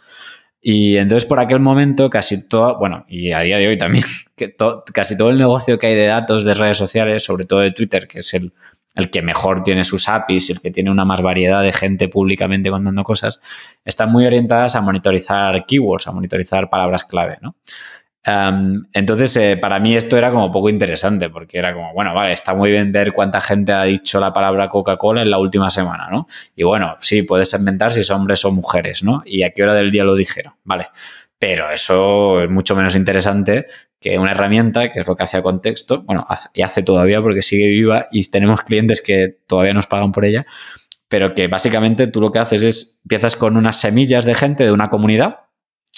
[0.61, 4.05] Y entonces por aquel momento casi todo, bueno, y a día de hoy también,
[4.37, 4.55] que
[4.92, 8.07] casi todo el negocio que hay de datos de redes sociales, sobre todo de Twitter,
[8.07, 8.53] que es el,
[8.96, 12.70] el que mejor tiene sus APIs el que tiene una más variedad de gente públicamente
[12.70, 13.40] contando cosas,
[13.85, 17.54] están muy orientadas a monitorizar keywords, a monitorizar palabras clave, ¿no?
[18.92, 22.54] entonces, eh, para mí esto era como poco interesante, porque era como, bueno, vale, está
[22.54, 26.26] muy bien ver cuánta gente ha dicho la palabra Coca-Cola en la última semana, ¿no?
[26.56, 29.22] Y bueno, sí, puedes inventar si son hombres o mujeres, ¿no?
[29.24, 30.88] Y a qué hora del día lo dijeron, vale.
[31.38, 33.66] Pero eso es mucho menos interesante
[34.07, 37.69] que una herramienta, que es lo que hacía Contexto, bueno, y hace todavía porque sigue
[37.71, 40.47] viva y tenemos clientes que todavía nos pagan por ella,
[41.09, 44.71] pero que básicamente tú lo que haces es, empiezas con unas semillas de gente de
[44.71, 45.40] una comunidad,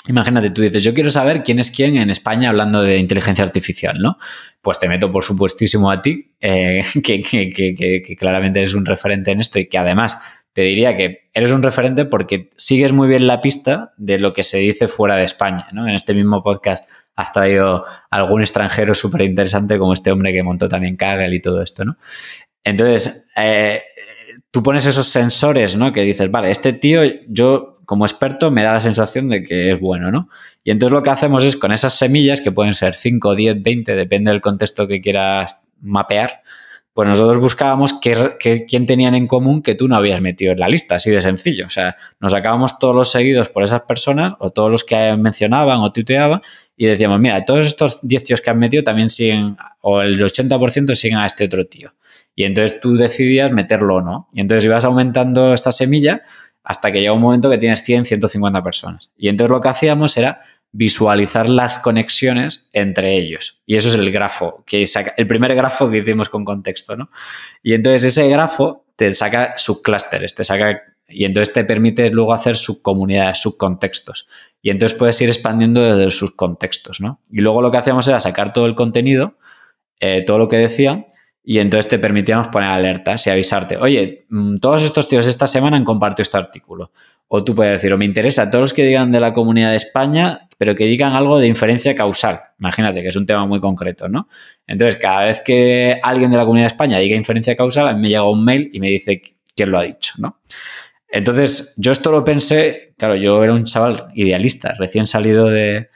[0.07, 3.99] Imagínate, tú dices, yo quiero saber quién es quién en España hablando de inteligencia artificial,
[3.99, 4.17] ¿no?
[4.63, 9.59] Pues te meto, por supuestísimo, a ti, eh, que, claramente eres un referente en esto
[9.59, 10.19] y que además
[10.55, 14.45] te diría que eres un referente porque sigues muy bien la pista de lo que
[14.45, 15.87] se dice fuera de España, ¿no?
[15.87, 20.69] En este mismo podcast has traído algún extranjero súper interesante como este hombre que montó
[20.69, 21.97] también Kaggle y todo esto, ¿no?
[22.63, 23.83] Entonces, eh,
[24.53, 25.93] tú pones esos sensores, ¿no?
[25.93, 29.81] Que dices, vale, este tío, yo como experto me da la sensación de que es
[29.81, 30.29] bueno, ¿no?
[30.63, 33.97] Y entonces lo que hacemos es con esas semillas, que pueden ser 5, 10, 20,
[33.97, 36.43] depende del contexto que quieras mapear,
[36.99, 40.97] pues nosotros buscábamos quién tenían en común que tú no habías metido en la lista,
[40.97, 41.67] así de sencillo.
[41.67, 45.79] O sea, nos sacábamos todos los seguidos por esas personas o todos los que mencionaban
[45.79, 46.43] o tuiteaban
[46.77, 50.97] y decíamos, mira, todos estos 10 tíos que han metido también siguen, o el 80%
[50.97, 51.95] siguen a este otro tío.
[52.35, 54.27] Y entonces tú decidías meterlo o no.
[54.33, 56.23] Y entonces ibas aumentando esta semilla
[56.65, 59.13] hasta que llega un momento que tienes 100, 150 personas.
[59.17, 60.41] Y entonces lo que hacíamos era
[60.73, 63.63] visualizar las conexiones entre ellos.
[63.67, 67.11] Y eso es el grafo, que saca, el primer grafo que hicimos con contexto, ¿no?
[67.63, 72.57] Y entonces ese grafo te saca subclústeres, te saca y entonces te permite luego hacer
[72.57, 74.29] subcomunidades, subcontextos.
[74.61, 77.21] Y entonces puedes ir expandiendo desde sus contextos, ¿no?
[77.31, 79.39] Y luego lo que hacíamos era sacar todo el contenido,
[80.01, 81.07] eh, todo lo que decía,
[81.51, 85.79] y entonces te permitíamos poner alertas y avisarte, oye, mm, todos estos tíos esta semana
[85.79, 86.93] han compartido este artículo.
[87.27, 89.77] O tú puedes decir, o me interesa todos los que digan de la comunidad de
[89.77, 92.39] España, pero que digan algo de inferencia causal.
[92.59, 94.29] Imagínate que es un tema muy concreto, ¿no?
[94.67, 98.03] Entonces, cada vez que alguien de la comunidad de España diga inferencia causal, a mí
[98.03, 99.23] me llega un mail y me dice
[99.57, 100.41] quién lo ha dicho, ¿no?
[101.09, 105.89] Entonces, yo esto lo pensé, claro, yo era un chaval idealista, recién salido de,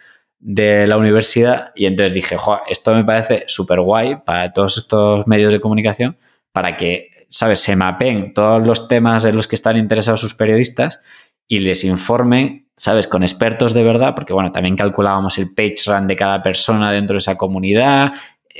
[0.43, 2.37] la universidad y entonces dije,
[2.69, 6.19] esto me parece súper guay para todos estos medios de comunicación,
[6.53, 11.01] para que, ¿sabes?, se mapen todos los temas en los que están interesados sus periodistas
[11.47, 16.09] y les informen, ¿sabes?, con expertos de verdad, porque, bueno, también calculábamos el page run
[16.09, 18.13] de cada persona dentro de esa comunidad,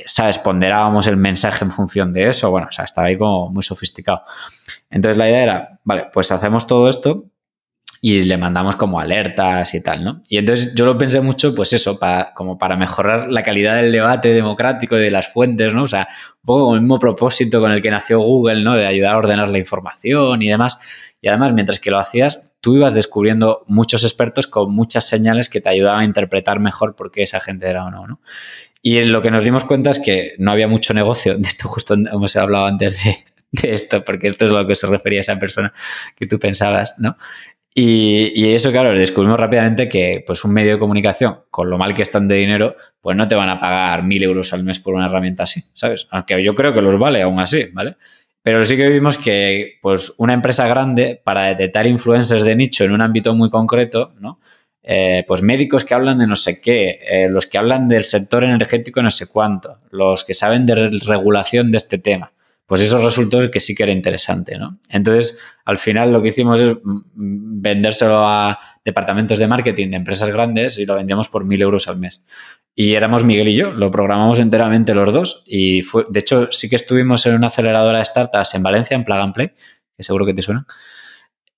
[0.05, 0.37] ¿sabes?
[0.39, 2.49] Ponderábamos el mensaje en función de eso.
[2.49, 4.23] Bueno, o sea, estaba ahí como muy sofisticado.
[4.89, 7.25] Entonces la idea era, vale, pues hacemos todo esto
[8.05, 10.21] y le mandamos como alertas y tal, ¿no?
[10.27, 13.93] Y entonces yo lo pensé mucho, pues eso, para, como para mejorar la calidad del
[13.93, 15.83] debate democrático y de las fuentes, ¿no?
[15.83, 16.09] O sea,
[16.41, 18.75] un poco con el mismo propósito con el que nació Google, ¿no?
[18.75, 20.81] De ayudar a ordenar la información y demás.
[21.21, 25.61] Y además, mientras que lo hacías, tú ibas descubriendo muchos expertos con muchas señales que
[25.61, 28.19] te ayudaban a interpretar mejor por qué esa gente era o no, ¿no?
[28.81, 31.35] Y lo que nos dimos cuenta es que no había mucho negocio.
[31.37, 34.87] De esto justo hemos hablado antes de, esto, porque esto es a lo que se
[34.87, 35.71] refería esa persona
[36.17, 37.15] que tú pensabas, ¿no?
[37.75, 42.03] Y, eso, claro, descubrimos rápidamente que pues un medio de comunicación, con lo mal que
[42.03, 45.07] están de dinero, pues no te van a pagar mil euros al mes por una
[45.07, 46.07] herramienta así, ¿sabes?
[46.11, 47.95] Aunque yo creo que los vale aún así, ¿vale?
[48.43, 52.91] Pero sí que vimos que pues una empresa grande, para detectar influencers de nicho en
[52.91, 54.39] un ámbito muy concreto, ¿no?
[54.83, 58.43] Eh, pues médicos que hablan de no sé qué, eh, los que hablan del sector
[58.43, 62.33] energético no sé cuánto, los que saben de regulación de este tema.
[62.73, 64.79] Pues eso resultó que sí que era interesante, ¿no?
[64.89, 66.75] Entonces, al final lo que hicimos es
[67.13, 71.99] vendérselo a departamentos de marketing de empresas grandes y lo vendíamos por mil euros al
[71.99, 72.25] mes.
[72.73, 76.67] Y éramos Miguel y yo, lo programamos enteramente los dos y fue, de hecho sí
[76.67, 79.51] que estuvimos en una aceleradora de startups en Valencia, en Plug and Play,
[79.95, 80.65] que seguro que te suena.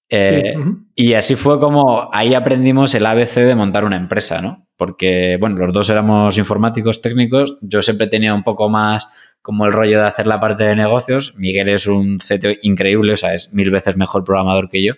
[0.09, 0.53] Eh,
[0.95, 4.67] y así fue como ahí aprendimos el ABC de montar una empresa, ¿no?
[4.75, 9.07] Porque, bueno, los dos éramos informáticos técnicos, yo siempre tenía un poco más
[9.45, 13.15] como el rollo de hacer la parte de negocios, Miguel es un CTO increíble, o
[13.15, 14.93] sea, es mil veces mejor programador que yo.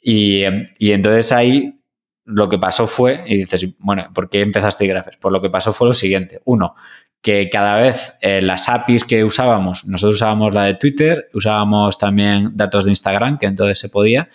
[0.00, 0.44] Y,
[0.78, 1.80] y entonces ahí
[2.24, 5.16] lo que pasó fue, y dices, bueno, ¿por qué empezaste Graphes?
[5.16, 6.40] Pues lo que pasó fue lo siguiente.
[6.44, 6.76] Uno,
[7.20, 12.52] que cada vez eh, las APIs que usábamos, nosotros usábamos la de Twitter, usábamos también
[12.54, 14.28] datos de Instagram, que entonces se podía,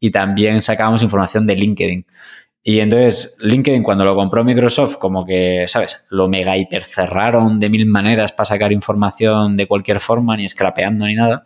[0.00, 2.06] y también sacábamos información de LinkedIn.
[2.66, 6.06] Y entonces LinkedIn cuando lo compró Microsoft, como que, ¿sabes?
[6.08, 11.04] Lo mega hiper cerraron de mil maneras para sacar información de cualquier forma, ni scrapeando
[11.04, 11.44] ni nada.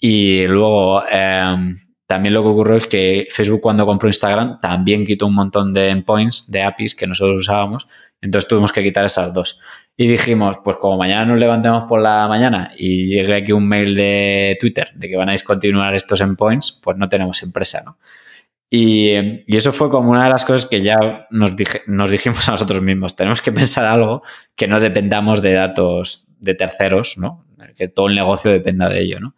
[0.00, 5.26] Y luego em, también lo que ocurrió es que Facebook cuando compró Instagram también quitó
[5.26, 7.86] un montón de endpoints, de APIs que nosotros usábamos.
[8.22, 9.60] Entonces tuvimos que quitar esas dos.
[9.98, 13.94] Y dijimos, pues como mañana nos levantemos por la mañana y llegue aquí un mail
[13.94, 17.98] de Twitter de que van a discontinuar estos endpoints, pues no tenemos empresa, ¿no?
[18.70, 19.12] Y,
[19.46, 21.52] eso fue como una de las cosas que ya nos,
[21.86, 23.16] nos dijimos a nosotros mismos.
[23.16, 24.22] Tenemos que pensar algo
[24.54, 27.44] que no dependamos de datos de terceros, ¿no?
[27.76, 29.34] Que todo el negocio dependa de ello, ¿no?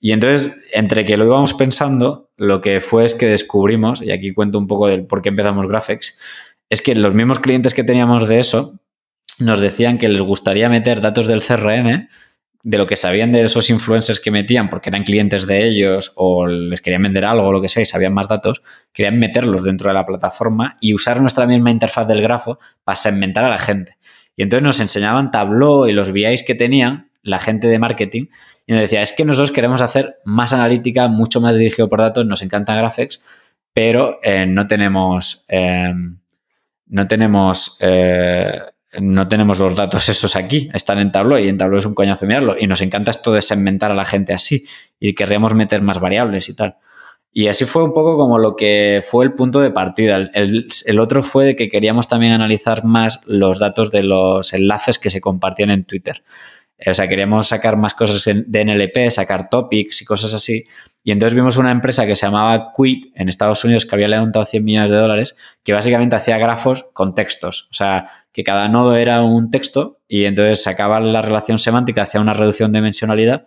[0.00, 4.32] Y entonces, entre que lo íbamos pensando, lo que fue es que descubrimos, y aquí
[4.32, 6.18] cuento un poco del por qué empezamos Graphics,
[6.68, 8.80] es que los mismos clientes que teníamos de eso
[9.38, 12.08] nos decían que les gustaría meter datos del CRM,
[12.64, 16.46] de lo que sabían de esos influencers que metían porque eran clientes de ellos o
[16.46, 19.88] les querían vender algo o lo que sea y sabían más datos, querían meterlos dentro
[19.88, 23.96] de la plataforma y usar nuestra misma interfaz del grafo para segmentar a la gente.
[24.36, 28.26] Y entonces nos enseñaban Tableau y los VIs que tenían la gente de marketing
[28.66, 32.26] y nos decía, es que nosotros queremos hacer más analítica, mucho más dirigido por datos,
[32.26, 33.24] nos encanta Graphics,
[33.72, 35.46] pero eh, no tenemos...
[35.48, 35.92] Eh,
[36.92, 38.60] no tenemos eh,
[39.00, 42.26] no tenemos los datos esos aquí, están en Tableau y en Tableau es un coñazo
[42.26, 42.56] mirarlo.
[42.58, 44.66] Y nos encanta esto de segmentar a la gente así
[45.00, 46.76] y querríamos meter más variables y tal.
[47.34, 50.16] Y así fue un poco como lo que fue el punto de partida.
[50.16, 54.98] El, el, otro fue de que queríamos también analizar más los datos de los enlaces
[54.98, 56.22] que se compartían en Twitter.
[56.84, 60.64] O sea, queríamos sacar más cosas de NLP, sacar topics y cosas así.
[61.04, 64.44] Y entonces vimos una empresa que se llamaba Quid en Estados Unidos que había levantado
[64.44, 67.68] 100 millones de dólares, que básicamente hacía grafos con textos.
[67.70, 72.20] O sea, que cada nodo era un texto y entonces sacaban la relación semántica hacia
[72.20, 73.46] una reducción de dimensionalidad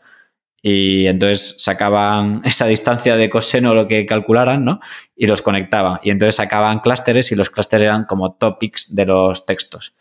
[0.68, 4.80] y entonces sacaban esa distancia de coseno lo que calcularan, ¿no?
[5.16, 6.00] Y los conectaban.
[6.02, 9.94] Y entonces sacaban clústeres y los clústeres eran como topics de los textos.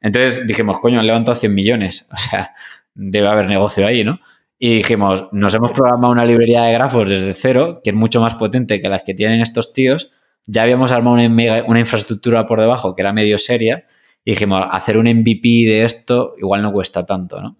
[0.00, 2.10] Entonces dijimos, coño, han levantado 100 millones.
[2.14, 2.54] O sea,
[2.92, 4.18] debe haber negocio ahí, ¿no?
[4.62, 8.34] Y dijimos, nos hemos programado una librería de grafos desde cero, que es mucho más
[8.34, 10.12] potente que las que tienen estos tíos.
[10.46, 13.86] Ya habíamos armado una, una infraestructura por debajo que era medio seria.
[14.22, 17.56] Y dijimos, hacer un MVP de esto igual no cuesta tanto, ¿no?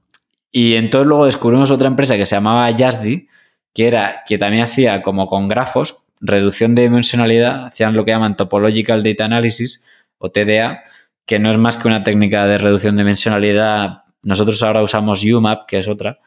[0.53, 3.29] Y entonces luego descubrimos otra empresa que se llamaba Jasdi,
[3.73, 8.37] que era que también hacía como con grafos, reducción de dimensionalidad, hacían lo que llaman
[8.37, 9.87] Topological Data Analysis
[10.19, 10.83] o TDA,
[11.25, 14.03] que no es más que una técnica de reducción de dimensionalidad.
[14.23, 16.19] Nosotros ahora usamos UMAP, que es otra,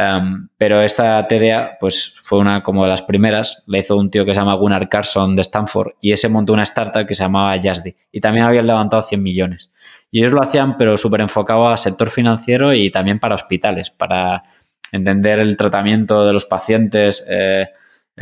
[0.00, 4.24] Em, pero esta TDA, pues fue una como de las primeras, la hizo un tío
[4.24, 7.60] que se llama Gunnar Carson de Stanford y ese montó una startup que se llamaba
[7.60, 9.70] Jasdi y también habían levantado 100 millones.
[10.10, 14.42] Y ellos lo hacían, pero súper enfocado al sector financiero y también para hospitales, para
[14.90, 17.68] entender el tratamiento de los pacientes, eh,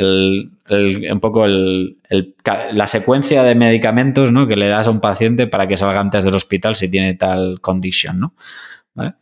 [0.00, 4.46] un poco la secuencia de medicamentos ¿no?
[4.46, 7.60] que le das a un paciente para que salga antes del hospital si tiene tal
[7.60, 8.34] condición, ¿no?
[8.94, 9.14] ¿Vale?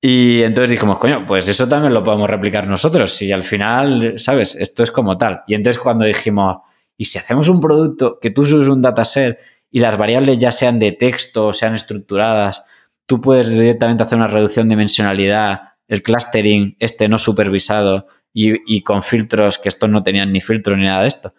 [0.00, 3.20] Y entonces dijimos, coño, pues eso también lo podemos replicar nosotros.
[3.22, 4.54] Y al final, ¿sabes?
[4.54, 5.42] Esto es como tal.
[5.48, 6.58] Y entonces cuando dijimos,
[6.96, 9.38] ¿y si hacemos un producto que tú subes un dataset
[9.70, 12.64] y las variables ya sean de texto sean estructuradas,
[13.06, 18.82] tú puedes directamente hacer una reducción de dimensionalidad, el clustering, este no supervisado y, y
[18.82, 21.34] con filtros que estos no tenían ni filtro ni nada de esto?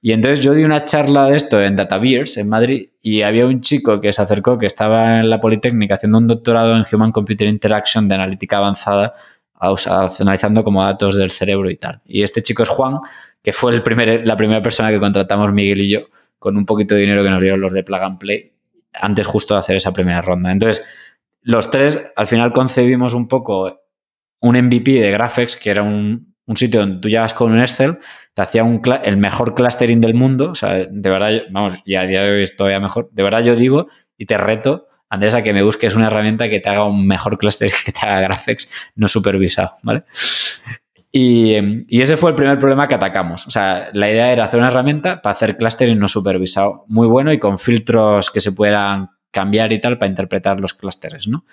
[0.00, 3.60] Y entonces yo di una charla de esto en DataBeers, en Madrid, y había un
[3.60, 7.46] chico que se acercó, que estaba en la Politécnica haciendo un doctorado en Human Computer
[7.46, 9.14] Interaction de analítica avanzada,
[9.58, 12.00] analizando como datos del cerebro y tal.
[12.04, 12.98] Y este chico es Juan,
[13.42, 16.00] que fue el primer, la primera persona que contratamos Miguel y yo,
[16.38, 18.52] con un poquito de dinero que nos dieron los de Plug and Play,
[18.94, 20.52] antes justo de hacer esa primera ronda.
[20.52, 20.84] Entonces,
[21.42, 23.80] los tres al final concebimos un poco
[24.40, 27.98] un MVP de Graphex, que era un, un sitio donde tú llegas con un Excel
[28.34, 30.50] te hacía un el mejor clustering del mundo.
[30.50, 33.08] O sea, de verdad, vamos, y a día de hoy es todavía mejor.
[33.12, 33.86] De verdad, yo digo
[34.18, 37.38] y te reto, Andrés, a que me busques una herramienta que te haga un mejor
[37.38, 40.04] clustering que te haga Graphics no supervisado, ¿vale?
[41.12, 41.54] Y,
[41.86, 43.46] y, ese fue el primer problema que atacamos.
[43.46, 47.32] O sea, la idea era hacer una herramienta para hacer clustering no supervisado muy bueno
[47.32, 51.44] y con filtros que se puedan cambiar y tal para interpretar los clústeres, ¿no?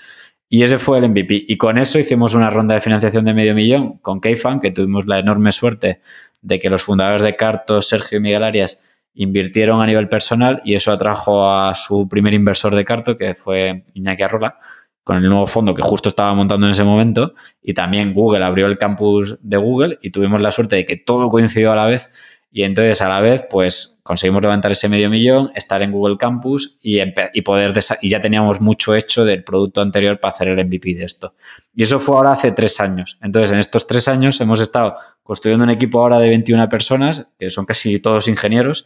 [0.54, 1.46] Y ese fue el MVP.
[1.48, 5.06] Y con eso hicimos una ronda de financiación de medio millón con Keyfan, que tuvimos
[5.08, 6.02] la enorme suerte
[6.42, 8.84] de que los fundadores de Carto, Sergio y Miguel Arias,
[9.14, 13.86] invirtieron a nivel personal y eso atrajo a su primer inversor de Carto, que fue
[13.94, 14.60] Iñaki Arrola,
[15.06, 17.34] con el nuevo fondo que justo estaba montando en ese momento.
[17.62, 21.30] Y también Google abrió el campus de Google y tuvimos la suerte de que todo
[21.30, 22.12] coincidió a la vez
[22.54, 26.78] y entonces a la vez, pues conseguimos levantar ese medio millón, estar en Google Campus
[26.82, 30.96] y, y poder y ya teníamos mucho hecho del producto anterior para hacer el MVP
[30.96, 31.34] de esto.
[31.74, 33.18] Y eso fue ahora hace tres años.
[33.22, 37.50] Entonces, en estos tres años hemos estado construyendo un equipo ahora de 21 personas, que
[37.50, 38.86] son casi todos ingenieros.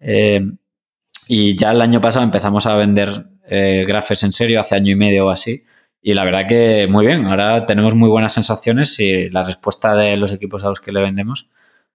[0.00, 0.40] Eh,
[1.28, 4.96] y ya el año pasado empezamos a vender eh, grafes en serio, hace año y
[4.96, 5.64] medio o así.
[6.00, 10.16] Y la verdad que muy bien, ahora tenemos muy buenas sensaciones y la respuesta de
[10.16, 11.50] los equipos a los que le vendemos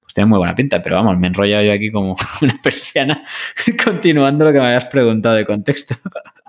[0.08, 3.22] pues tiene muy buena pinta, pero vamos, me enrolla yo aquí como una persiana
[3.86, 5.96] continuando lo que me habías preguntado de contexto.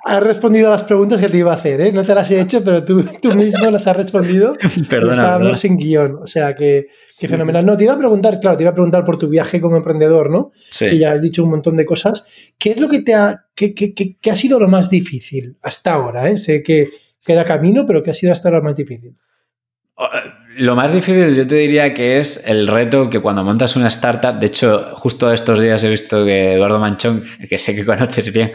[0.04, 1.90] Has respondido a las preguntas que te iba a hacer, ¿eh?
[1.90, 4.54] No te las he hecho, pero tú, tú mismo las has respondido.
[4.88, 5.12] Perdona.
[5.12, 6.86] Estábamos sin guion, o sea que,
[7.18, 7.66] fenomenal.
[7.66, 10.30] No, te iba a preguntar, claro, te iba a preguntar por tu viaje como emprendedor,
[10.30, 10.52] ¿no?
[10.54, 10.86] Sí.
[10.92, 12.28] Y ya has dicho un montón de cosas.
[12.58, 15.94] ¿Qué es lo que te ha, qué, qué, qué ha sido lo más difícil hasta
[15.94, 16.30] ahora?
[16.30, 16.38] ¿eh?
[16.38, 16.90] Sé que
[17.26, 19.16] queda camino, pero ¿qué ha sido hasta ahora lo más difícil?
[20.56, 24.38] Lo más difícil yo te diría que es el reto que cuando montas una startup,
[24.40, 28.52] de hecho justo estos días he visto que Eduardo Manchón, que sé que conoces bien,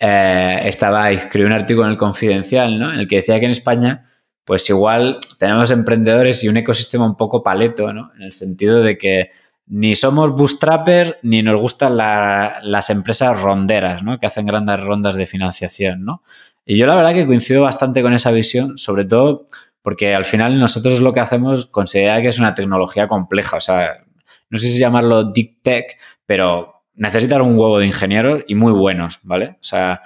[0.00, 2.92] eh, estaba, escribió un artículo en el Confidencial, ¿no?
[2.92, 4.04] En el que decía que en España,
[4.44, 8.12] pues igual tenemos emprendedores y un ecosistema un poco paleto, ¿no?
[8.16, 9.30] En el sentido de que
[9.66, 14.18] ni somos bootstrappers ni nos gustan las empresas ronderas, ¿no?
[14.18, 16.22] Que hacen grandes rondas de financiación, ¿no?
[16.64, 19.46] Y yo la verdad que coincido bastante con esa visión, sobre todo
[19.86, 24.04] porque al final nosotros lo que hacemos considera que es una tecnología compleja, o sea,
[24.50, 25.96] no sé si llamarlo deep tech,
[26.26, 29.50] pero necesitan un huevo de ingenieros y muy buenos, ¿vale?
[29.50, 30.02] O sea,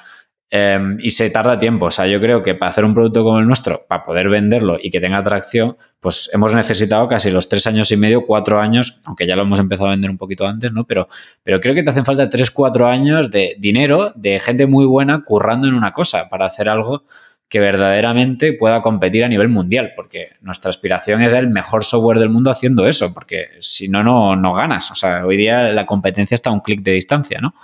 [0.50, 1.86] em, y se tarda tiempo.
[1.86, 4.76] O sea, yo creo que para hacer un producto como el nuestro, para poder venderlo
[4.78, 9.00] y que tenga atracción, pues hemos necesitado casi los tres años y medio, cuatro años,
[9.06, 10.84] aunque ya lo hemos empezado a vender un poquito antes, ¿no?
[10.84, 11.08] Pero,
[11.42, 15.24] pero creo que te hacen falta tres, cuatro años de dinero, de gente muy buena
[15.24, 17.04] currando en una cosa para hacer algo
[17.50, 22.30] que verdaderamente pueda competir a nivel mundial, porque nuestra aspiración es el mejor software del
[22.30, 24.04] mundo haciendo eso, porque si no,
[24.36, 24.92] no, ganas.
[24.92, 27.54] O sea, hoy día la competencia está a un clic de distancia, ¿no?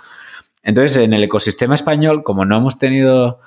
[0.61, 3.39] Entonces, en el ecosistema español, como no hemos tenido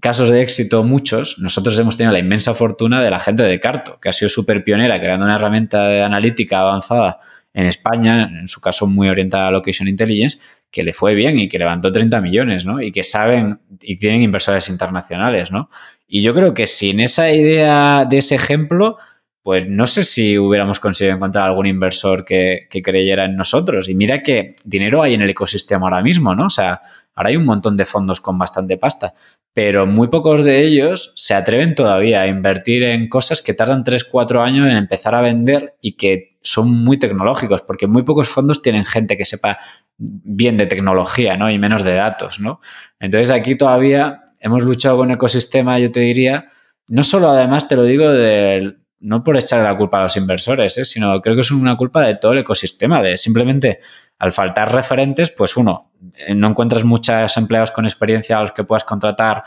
[0.00, 4.00] casos de éxito muchos, nosotros hemos tenido la inmensa fortuna de la gente de Carto,
[4.00, 7.20] que ha sido súper pionera creando una herramienta de analítica avanzada
[7.54, 10.38] en España, en su caso muy orientada a Location Intelligence,
[10.72, 12.80] que le fue bien y que levantó 30 millones, ¿no?
[12.80, 15.68] Y que saben y tienen inversores internacionales, ¿no?
[16.08, 18.96] Y yo creo que sin esa idea de ese ejemplo,
[19.42, 23.88] pues no sé si hubiéramos conseguido encontrar algún inversor que, creyera en nosotros.
[23.88, 26.46] Y mira que dinero hay en el ecosistema ahora mismo, ¿no?
[26.46, 26.80] O sea,
[27.14, 29.14] ahora hay un montón de fondos con bastante pasta,
[29.52, 34.04] pero muy pocos de ellos se atreven todavía a invertir en cosas que tardan 3,
[34.04, 38.62] 4 años en empezar a vender y que son muy tecnológicos, porque muy pocos fondos
[38.62, 39.58] tienen gente que sepa
[39.98, 41.50] bien de tecnología, ¿no?
[41.50, 42.60] Y menos de datos, ¿no?
[42.98, 46.48] Entonces aquí todavía hemos luchado con ecosistema, yo te diría,
[46.88, 50.78] no solo además te lo digo del no por echarle la culpa a los inversores,
[50.78, 50.84] ¿eh?
[50.84, 53.80] sino creo que es una culpa de todo el ecosistema, de simplemente
[54.18, 58.62] al faltar referentes, pues uno, eh, no encuentras muchos empleados con experiencia a los que
[58.62, 59.42] puedas contratar.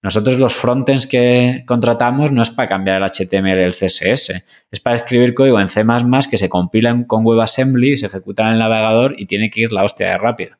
[0.00, 4.80] Nosotros los frontends que contratamos no es para cambiar el HTML y el CSS, es
[4.80, 5.84] para escribir código en C++
[6.30, 9.82] que se compilan con WebAssembly, se ejecutan en el navegador y tiene que ir la
[9.82, 10.56] hostia de rápido.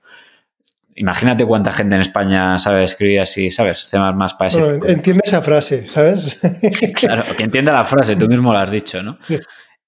[0.97, 3.89] Imagínate cuánta gente en España sabe escribir así, ¿sabes?
[3.89, 4.81] C++ para ese.
[4.87, 6.41] entiende esa frase, ¿sabes?
[6.95, 9.19] claro, que entienda la frase, tú mismo lo has dicho, ¿no?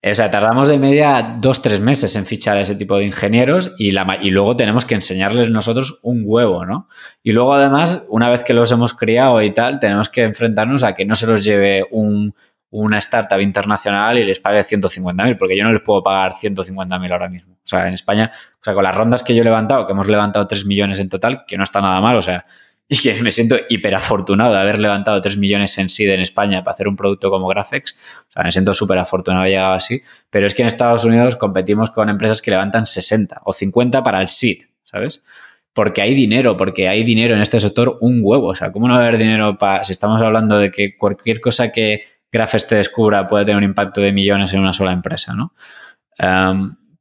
[0.03, 3.75] O sea, tardamos de media dos, tres meses en fichar a ese tipo de ingenieros
[3.77, 6.89] y, luego tenemos que enseñarles nosotros un huevo, ¿no?
[7.23, 10.95] Y luego además, una vez que los hemos criado y tal, tenemos que enfrentarnos a
[10.95, 12.35] que no se los lleve un,
[12.71, 17.29] una startup internacional y les pague 150.000, porque yo no les puedo pagar 150.000 ahora
[17.29, 17.55] mismo.
[17.55, 20.09] O sea, en España, o sea, con las rondas que yo he levantado, que hemos
[20.09, 22.47] levantado 3 millones en total, que no está nada mal, o sea,
[22.93, 26.65] y que me siento hiper afortunado de haber levantado 3 millones en SID en España
[26.65, 27.95] para hacer un producto como Graphics.
[28.29, 30.03] O sea, me siento súper afortunado de haber llegado así.
[30.29, 34.21] Pero es que en Estados Unidos competimos con empresas que levantan 60 o 50 para
[34.21, 35.23] el SID, ¿sabes?
[35.73, 38.49] Porque hay dinero, porque hay dinero en este sector un huevo.
[38.49, 41.41] O sea, ¿cómo no va a haber dinero para, si estamos hablando de que cualquier
[41.41, 42.01] cosa que
[42.33, 45.55] Graph te descubra puede tener un impacto de millones en una sola empresa, ¿no?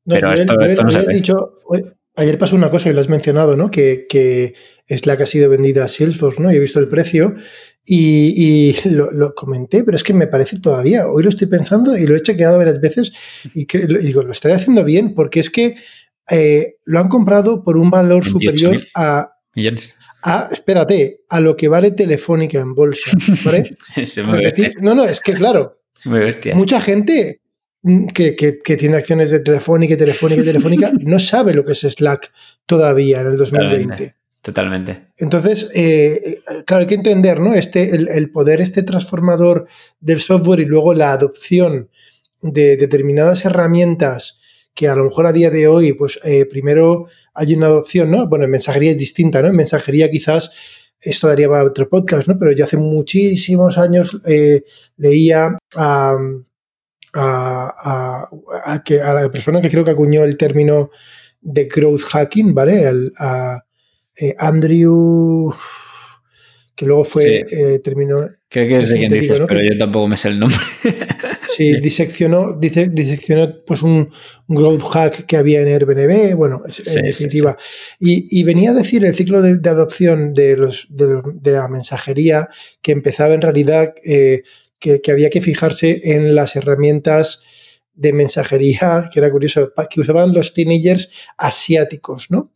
[0.05, 1.59] pero esto, no se dicho,
[2.19, 3.71] ayer pasó una cosa y lo has mencionado, ¿no?
[3.71, 4.53] Que,
[4.87, 6.51] es la que ha sido vendida a Salesforce, ¿no?
[6.51, 7.33] Y he visto el precio
[7.85, 12.15] y, lo, comenté, pero es que me parece todavía, hoy lo estoy pensando y lo
[12.15, 13.11] he chequeado varias veces
[13.53, 15.75] y, digo, lo estaré haciendo bien porque es que
[16.29, 19.31] eh, lo han comprado por un valor superior a...
[19.55, 19.95] Millones.
[20.51, 23.11] Espérate, a lo que vale Telefónica en bolsa.
[23.45, 23.77] ¿vale?
[24.81, 25.81] no, no, es que claro,
[26.53, 27.41] mucha gente
[28.13, 32.31] que, tiene acciones de Telefónica, Telefónica, Telefónica, no sabe lo que es Slack
[32.65, 34.15] todavía en el 2020.
[34.41, 35.09] Totalmente.
[35.17, 37.53] Entonces, eh, claro, hay que entender, ¿no?
[37.53, 39.67] Este, el, poder, este transformador
[39.99, 41.89] del software y luego la adopción
[42.41, 44.39] de determinadas herramientas
[44.73, 48.29] que a lo mejor a día de hoy, pues eh, primero hay una adopción, ¿no?
[48.29, 49.49] Bueno, en mensajería es distinta, ¿no?
[49.49, 50.51] En mensajería quizás
[51.01, 52.39] esto daría para otro podcast, ¿no?
[52.39, 54.63] Pero yo hace muchísimos años eh,
[54.95, 56.15] leía a,
[57.13, 58.29] a,
[58.85, 60.91] que, a la persona que creo que acuñó el término
[61.41, 62.91] de growth hacking, ¿vale?
[63.17, 63.63] a
[64.15, 65.53] eh, Andrew
[66.79, 68.25] que luego fue, eh, terminó...
[68.47, 70.61] Creo que es de quien dices, pero yo tampoco me sé el nombre.
[71.43, 74.09] sí, diseccionó, diseccionó pues un,
[74.47, 77.57] growth hack que había en Airbnb, bueno, en definitiva.
[77.99, 82.47] y, venía a decir el ciclo de, adopción de, los, de, la mensajería
[82.81, 84.43] que empezaba en realidad eh,
[84.79, 87.41] que, que, había que fijarse en las herramientas
[87.99, 92.53] de mensajería, que era curioso, que usaban los teenagers asiáticos, ¿no?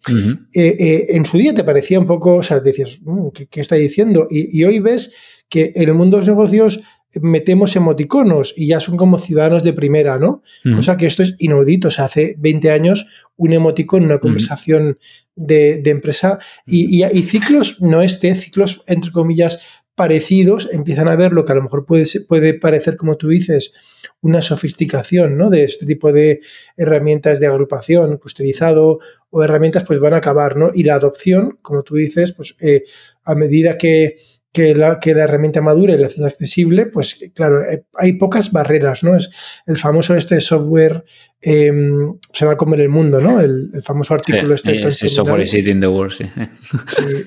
[0.54, 3.76] Eh, eh, en su día te parecía un poco, o sea, decías, mm, ¿qué, está
[3.76, 4.26] diciendo?
[4.30, 5.14] Y, hoy ves
[5.50, 6.80] que en el mundo de los negocios
[7.22, 10.44] metemos emoticonos y ya son como ciudadanos de primera, ¿no?
[10.76, 11.90] Cosa que esto es inaudito.
[11.90, 13.06] O sea, hace 20 años
[13.36, 14.98] un emoticón, una conversación
[15.36, 19.64] de, empresa y, y, ciclos, no este, ciclos entre comillas
[19.96, 23.74] parecidos, empiezan a ver lo que a lo mejor puede, puede parecer, como tú dices,
[24.22, 25.50] una sofisticación ¿no?
[25.50, 26.42] de este tipo de
[26.78, 30.72] herramientas de agrupación, clusterizado o herramientas, pues van a acabar, ¿no?
[30.74, 32.84] Y la adopción, como tú dices, pues eh,
[33.24, 34.18] a medida que,
[34.54, 38.52] que, la, que la herramienta madure y la haces accesible, pues claro, eh, hay pocas
[38.52, 39.16] barreras, ¿no?
[39.16, 39.32] Es
[39.66, 41.04] el famoso este software
[41.42, 43.42] em, se va a comer el mundo, ¿no?
[43.42, 44.92] El, famoso artículo este.
[44.92, 46.26] Sí, software is eating the world, sí.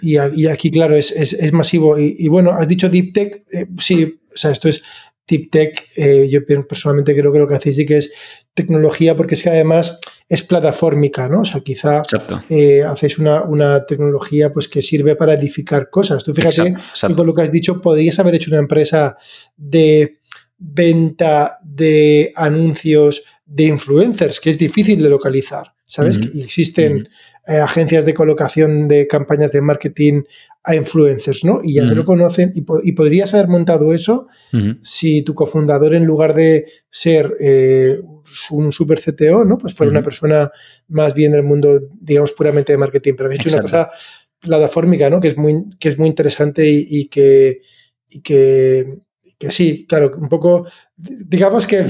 [0.02, 1.98] y, y, aquí, claro, es, es, es masivo.
[1.98, 4.82] Y, y, bueno, has dicho Deep Tech, eh, sí, o sea, esto es
[5.26, 8.12] Tip Tech, eh, yo personalmente creo que lo que hacéis sí que es
[8.54, 11.40] tecnología, porque es que además es plataformica, ¿no?
[11.40, 12.02] O sea, quizá
[12.48, 16.24] eh, hacéis una, tecnología pues, que sirve para edificar cosas.
[16.24, 16.74] Tú fíjate,
[17.08, 19.16] y con lo que has dicho, podrías haber hecho una empresa
[19.56, 20.20] de
[20.58, 26.18] venta de anuncios de influencers, que es difícil de localizar, ¿sabes?
[26.34, 27.08] existen
[27.46, 30.22] eh, agencias de colocación de campañas de marketing
[30.64, 31.60] a influencers, ¿no?
[31.62, 34.26] Y ya se lo conocen y, podrías haber montado eso
[34.82, 38.00] si tu cofundador en lugar de ser eh,
[38.50, 39.58] un super CTO, ¿no?
[39.58, 40.50] Pues fuera una persona
[40.88, 43.14] más bien del mundo, digamos, puramente de marketing.
[43.16, 43.90] Pero habéis hecho una cosa
[44.40, 45.20] plataformica, ¿no?
[45.20, 47.60] Que es muy, que es muy interesante y, que,
[48.08, 49.02] y que
[49.38, 50.66] que sí, claro, un poco,
[50.96, 51.84] digamos que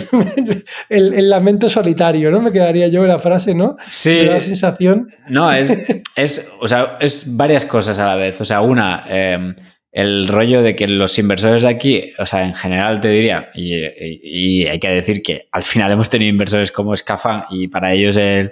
[0.89, 2.41] el, lamento solitario, ¿no?
[2.41, 3.77] Me quedaría yo en la frase, ¿no?
[3.89, 4.23] Sí.
[4.25, 5.09] la sensación.
[5.29, 5.79] No, es,
[6.17, 8.41] es, o sea, es varias cosas a la vez.
[8.41, 9.55] O sea, una, em,
[9.93, 14.67] el rollo de que los inversores de aquí, o sea, en general te diría, y,
[14.67, 18.51] hay que decir que al final hemos tenido inversores como Scafan y para ellos el,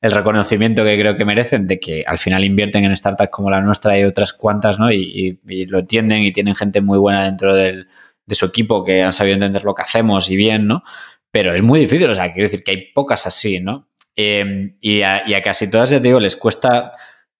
[0.00, 3.60] el reconocimiento que creo que merecen de que al final invierten en startups como la
[3.60, 4.92] nuestra y otras cuantas, ¿no?
[4.92, 7.88] Y, y, lo entienden y tienen gente muy buena dentro del,
[8.26, 10.82] de su equipo que han sabido entender lo que hacemos y bien, ¿no?
[11.30, 13.88] Pero es muy difícil, o sea, quiero decir que hay pocas así, ¿no?
[14.16, 16.92] Em, y, a, y, casi todas, ya te digo, les cuesta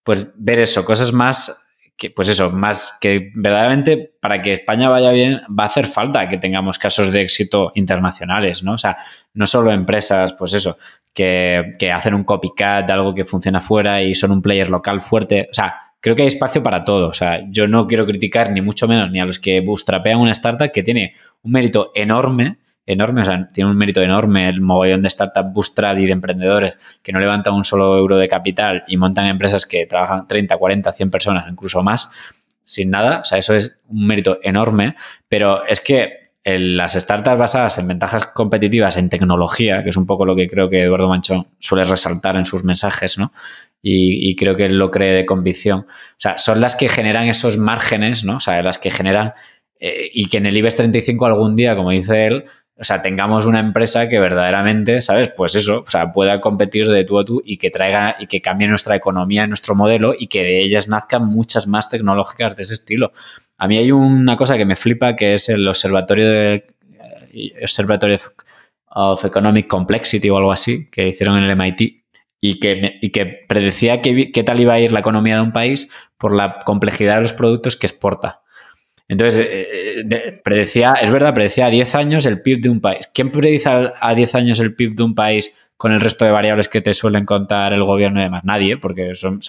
[0.03, 1.67] pues ver eso, cosas más
[1.97, 6.29] que, pues eso, más que verdaderamente para que España vaya bien, va a hacer falta
[6.29, 8.75] que tengamos casos de éxito internacionales, ¿no?
[8.75, 8.97] O sea,
[9.33, 10.77] no solo empresas, pues eso,
[11.15, 15.01] que, que hacen un copycat de algo que funciona fuera y son un player local
[15.01, 15.49] fuerte.
[15.51, 17.09] O sea, creo que hay espacio para todo.
[17.09, 20.31] O sea, yo no quiero criticar ni mucho menos ni a los que bootstrapean una
[20.31, 25.03] startup que tiene un mérito enorme enorme, o sea, tiene un mérito enorme el mogollón
[25.03, 28.97] de startup bootstrap y de emprendedores que no levantan un solo euro de capital y
[28.97, 32.13] montan empresas que trabajan 30, 40, 100 personas, incluso más,
[32.63, 33.19] sin nada.
[33.23, 34.95] O sea, eso es un mérito enorme,
[35.29, 40.25] pero es que las startups basadas en ventajas competitivas en tecnología, que es un poco
[40.25, 43.33] lo que creo que Eduardo Manchón suele resaltar en sus mensajes, ¿no?
[43.83, 45.81] Y, creo que él lo cree de convicción.
[45.81, 48.37] O sea, son las que generan esos márgenes, ¿no?
[48.37, 49.33] O sea, las que generan
[49.79, 52.45] eh, y que en el IBEX 35 algún día, como dice él,
[52.79, 55.31] o sea, tengamos una empresa que verdaderamente, ¿sabes?
[55.37, 58.41] Pues eso, o sea, pueda competir de tú a tú y que traiga y que
[58.41, 62.75] cambie nuestra economía, nuestro modelo y que de ellas nazcan muchas más tecnológicas de ese
[62.75, 63.13] estilo.
[63.59, 66.67] A mí hay una cosa que me flipa que es el Observatorio de
[67.33, 68.19] eh, Observatorio
[68.89, 72.05] of Economic Complexity o algo así que hicieron en el MIT
[72.41, 75.91] y que, y que predecía qué tal iba a ir la economía de un país
[76.19, 78.43] por la complejidad de los productos que exporta.
[79.09, 83.09] Entonces, eh, eh, predecía, es verdad, predecía a 10 años el PIB de un país.
[83.15, 86.69] ¿Quién predice a 10 años el PIB de un país con el resto de variables
[86.69, 88.43] que te suelen contar el gobierno y demás?
[88.45, 89.41] Nadie, porque son,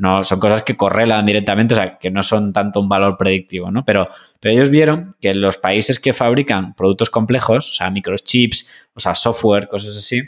[0.00, 3.70] no, son cosas que correlan directamente, o sea, que no son tanto un valor predictivo,
[3.70, 3.84] ¿no?
[3.84, 4.08] Pero,
[4.40, 9.14] pero ellos vieron que los países que fabrican productos complejos, o sea, microchips, o sea,
[9.14, 10.22] software, cosas así,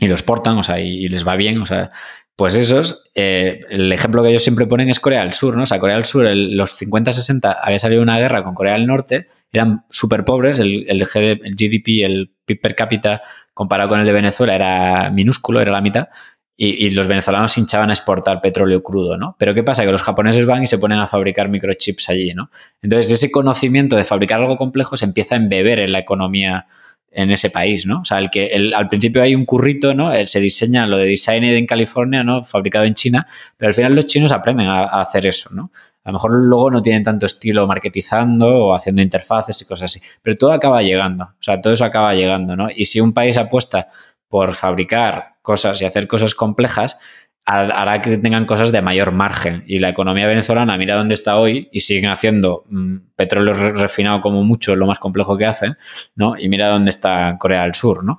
[0.00, 1.90] y los portan, o sea, y, les va bien, o sea,
[2.34, 5.64] pues esos, eh, el ejemplo que ellos siempre ponen es Corea del Sur, ¿no?
[5.64, 8.86] O sea, Corea del Sur, en los 50-60 había salido una guerra con Corea del
[8.86, 13.20] Norte, eran súper pobres, el, el, GDP, el PIB per cápita
[13.52, 16.08] comparado con el de Venezuela era minúsculo, era la mitad,
[16.56, 19.34] y, los venezolanos hinchaban a exportar petróleo crudo, ¿no?
[19.38, 19.84] Pero ¿qué pasa?
[19.84, 22.50] Que los japoneses van y se ponen a fabricar microchips allí, ¿no?
[22.80, 26.66] Entonces, ese conocimiento de fabricar algo complejo se empieza a embeber en la economía
[27.10, 28.00] en ese país, ¿no?
[28.00, 30.10] O sea, el que al principio hay un currito, ¿no?
[30.26, 32.44] se diseña lo de design en California, ¿no?
[32.44, 33.26] Fabricado en China,
[33.56, 35.70] pero al final los chinos aprenden a, a, hacer eso, ¿no?
[36.02, 40.06] A lo mejor luego no tienen tanto estilo marketizando o haciendo interfaces y cosas así,
[40.22, 42.68] pero todo acaba llegando, o sea, todo eso acaba llegando, ¿no?
[42.74, 43.86] Y si un país apuesta
[44.34, 46.98] por fabricar cosas y hacer cosas complejas,
[47.46, 49.62] hará que tengan cosas de mayor margen.
[49.68, 54.42] Y la economía venezolana, mira dónde está hoy y siguen haciendo mmm, petróleo refinado como
[54.42, 55.76] mucho, lo más complejo que hacen,
[56.16, 56.34] ¿no?
[56.36, 58.18] Y mira dónde está Corea del Sur, ¿no?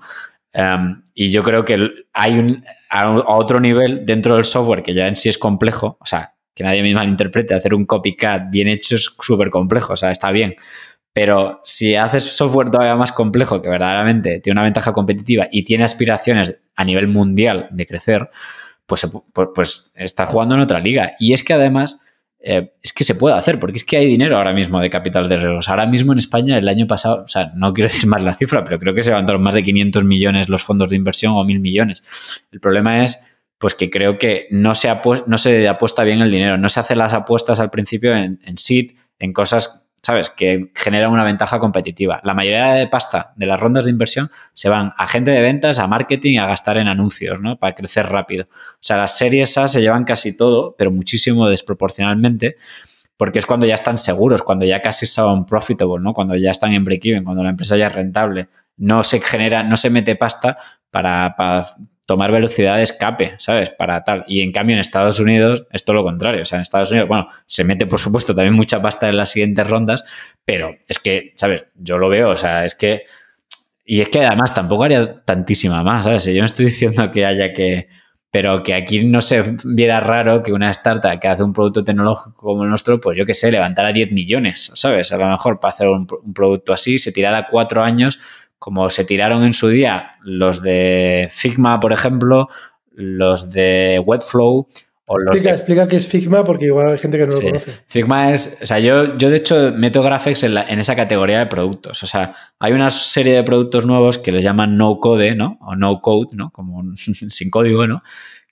[0.54, 5.10] Um, y yo creo que hay un, a, otro nivel dentro del software que ya
[5.10, 8.96] en sí es complejo, o sea, que nadie me malinterprete, hacer un copycat bien hecho
[8.96, 10.56] es súper complejo, o sea, está bien.
[11.16, 15.86] Pero si haces software todavía más complejo, que verdaderamente tiene una ventaja competitiva y tiene
[15.86, 18.30] aspiraciones a nivel mundial de crecer,
[18.86, 21.14] pues, pues, pues está jugando en otra liga.
[21.18, 22.06] Y es que además
[22.42, 25.30] eh, es que se puede hacer, porque es que hay dinero ahora mismo de capital
[25.30, 25.70] de riesgos.
[25.70, 28.66] Ahora mismo en España, el año pasado, o sea, no quiero decir más la cifra,
[28.66, 31.62] pero creo que se levantaron más de 500 millones los fondos de inversión o mil
[31.62, 32.04] millones.
[32.52, 33.24] El problema es
[33.58, 37.62] pues que creo que no se, apuesta bien el dinero, no se hacen las apuestas
[37.62, 40.30] al principio en, en seed, en cosas ¿sabes?
[40.30, 42.22] Que generan una ventaja competitiva.
[42.24, 45.80] La mayoría de pasta de las rondas de inversión se van a gente de ventas,
[45.80, 47.58] a marketing a gastar en anuncios, ¿no?
[47.58, 48.46] Para crecer rápido.
[48.52, 52.58] O sea, las series A se llevan casi todo, pero muchísimo desproporcionalmente,
[53.18, 56.14] porque es cuando ya están seguros, cuando ya casi son profitable, ¿no?
[56.14, 58.50] Cuando ya están en break-even, cuando la empresa ya es rentable.
[58.78, 60.56] No se genera, no se mete pasta
[60.92, 61.66] para, para
[62.06, 63.72] tomar velocidad de escape, ¿sabes?
[63.72, 64.24] Para tal.
[64.28, 66.44] Y en cambio en Estados Unidos es todo lo contrario.
[66.44, 69.32] O sea, en Estados Unidos, bueno, se mete por supuesto también mucha pasta en las
[69.32, 70.06] siguientes rondas,
[70.44, 71.66] pero es que, ¿sabes?
[71.76, 73.04] Yo lo veo, o sea, es que...
[73.88, 76.26] Y es que además tampoco haría tantísima más, ¿sabes?
[76.26, 77.88] Yo no estoy diciendo que haya que...
[78.32, 82.36] Pero que aquí no se viera raro que una startup que hace un producto tecnológico
[82.36, 85.14] como el nuestro, pues yo qué sé, levantara 10 millones, ¿sabes?
[85.14, 88.20] A lo mejor para hacer un, un producto así, se tirara cuatro años
[88.60, 92.48] como se tiraron en su día los de Figma, por ejemplo,
[92.92, 94.68] los de Webflow.
[95.08, 95.56] O los explica, de...
[95.58, 97.42] explica qué es Figma porque igual hay gente que no sí.
[97.42, 97.72] lo conoce.
[97.88, 101.40] Figma es, o sea, yo, yo de hecho meto Graphics en, la, en, esa categoría
[101.40, 102.02] de productos.
[102.02, 105.60] O sea, hay una serie de productos nuevos que les llaman no code, ¿no?
[105.62, 106.50] O no code, ¿no?
[106.50, 108.02] Como sin código, ¿no?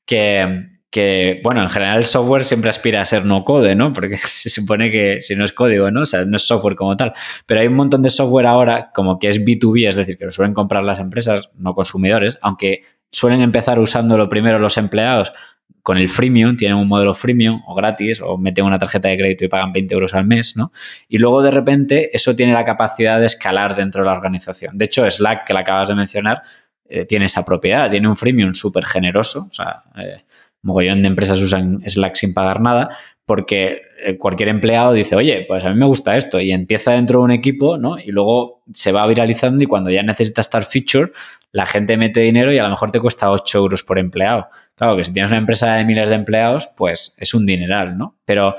[0.06, 3.94] Que, que, bueno, en general el software siempre aspira a ser no code, ¿no?
[3.94, 6.02] Porque se supone que si no es código, ¿no?
[6.02, 7.14] O sea, no es software como tal.
[7.48, 10.32] Pero hay un montón de software ahora como que es B2B, es decir, que lo
[10.32, 15.34] suelen comprar las empresas, no consumidores, aunque suelen empezar usándolo primero los empleados
[15.82, 19.46] con el freemium, tienen un modelo freemium o gratis, o meten una tarjeta de crédito
[19.46, 20.72] y pagan 20 euros al mes, ¿no?
[21.10, 24.78] Y luego de repente eso tiene la capacidad de escalar dentro de la organización.
[24.78, 26.44] De hecho, Slack, que la acabas de mencionar,
[26.86, 30.24] eh, tiene esa propiedad, tiene un freemium súper generoso, o sea, eh,
[30.64, 32.90] mogollón de empresas usan Slack sin pagar nada,
[33.26, 37.20] porque eh, cualquier empleado dice, oye, pues a mí me gusta esto, y empieza dentro
[37.20, 38.00] de un equipo, ¿no?
[38.00, 41.12] Y luego se va viralizando y cuando ya necesita estar feature,
[41.52, 44.48] la gente mete dinero y a lo mejor te cuesta 8 euros por empleado.
[44.76, 48.18] Claro que si tienes una empresa de miles de empleados, pues es un dineral, ¿no?
[48.26, 48.56] Pero,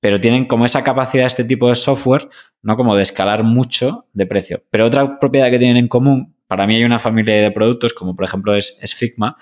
[0.00, 2.28] pero tienen como esa capacidad este tipo de software,
[2.62, 2.76] ¿no?
[2.76, 4.62] Como de escalar mucho de precio.
[4.70, 8.16] Pero otra propiedad que tienen en común, para mí hay una familia de productos, como
[8.16, 9.36] por ejemplo es Figma,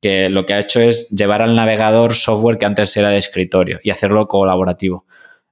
[0.00, 3.80] que lo que ha hecho es llevar al navegador software que antes era de escritorio
[3.82, 5.06] y hacerlo colaborativo.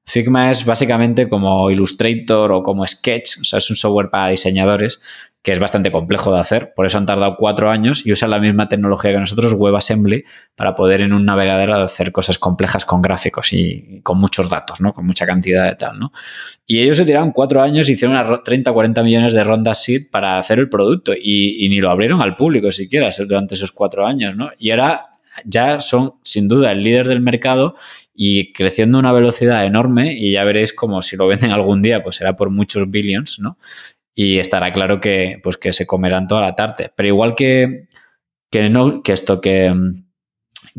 [0.04, 5.00] Figma es básicamente como Illustrator o como Sketch, o sea, es un software para diseñadores
[5.46, 6.72] que es bastante complejo de hacer.
[6.74, 10.24] Por eso han tardado cuatro años y usan la misma tecnología que nosotros, WebAssembly,
[10.56, 14.92] para poder en un navegador hacer cosas complejas con gráficos y con muchos datos, ¿no?
[14.92, 16.10] Con mucha cantidad de tal, ¿no?
[16.66, 20.10] Y ellos se tiraron cuatro años y hicieron unas 30 40 millones de rondas seed
[20.10, 24.34] para hacer el producto y, ni lo abrieron al público siquiera durante esos cuatro años,
[24.34, 24.50] ¿no?
[24.58, 25.10] Y ahora
[25.44, 27.76] ya son sin duda el líder del mercado
[28.16, 32.02] y creciendo a una velocidad enorme y ya veréis como si lo venden algún día,
[32.02, 33.58] pues será por muchos billions, ¿no?
[34.18, 36.90] Y estará claro que, pues, que se comerán toda la tarde.
[36.96, 37.86] Pero igual que,
[38.50, 39.74] que, esto que,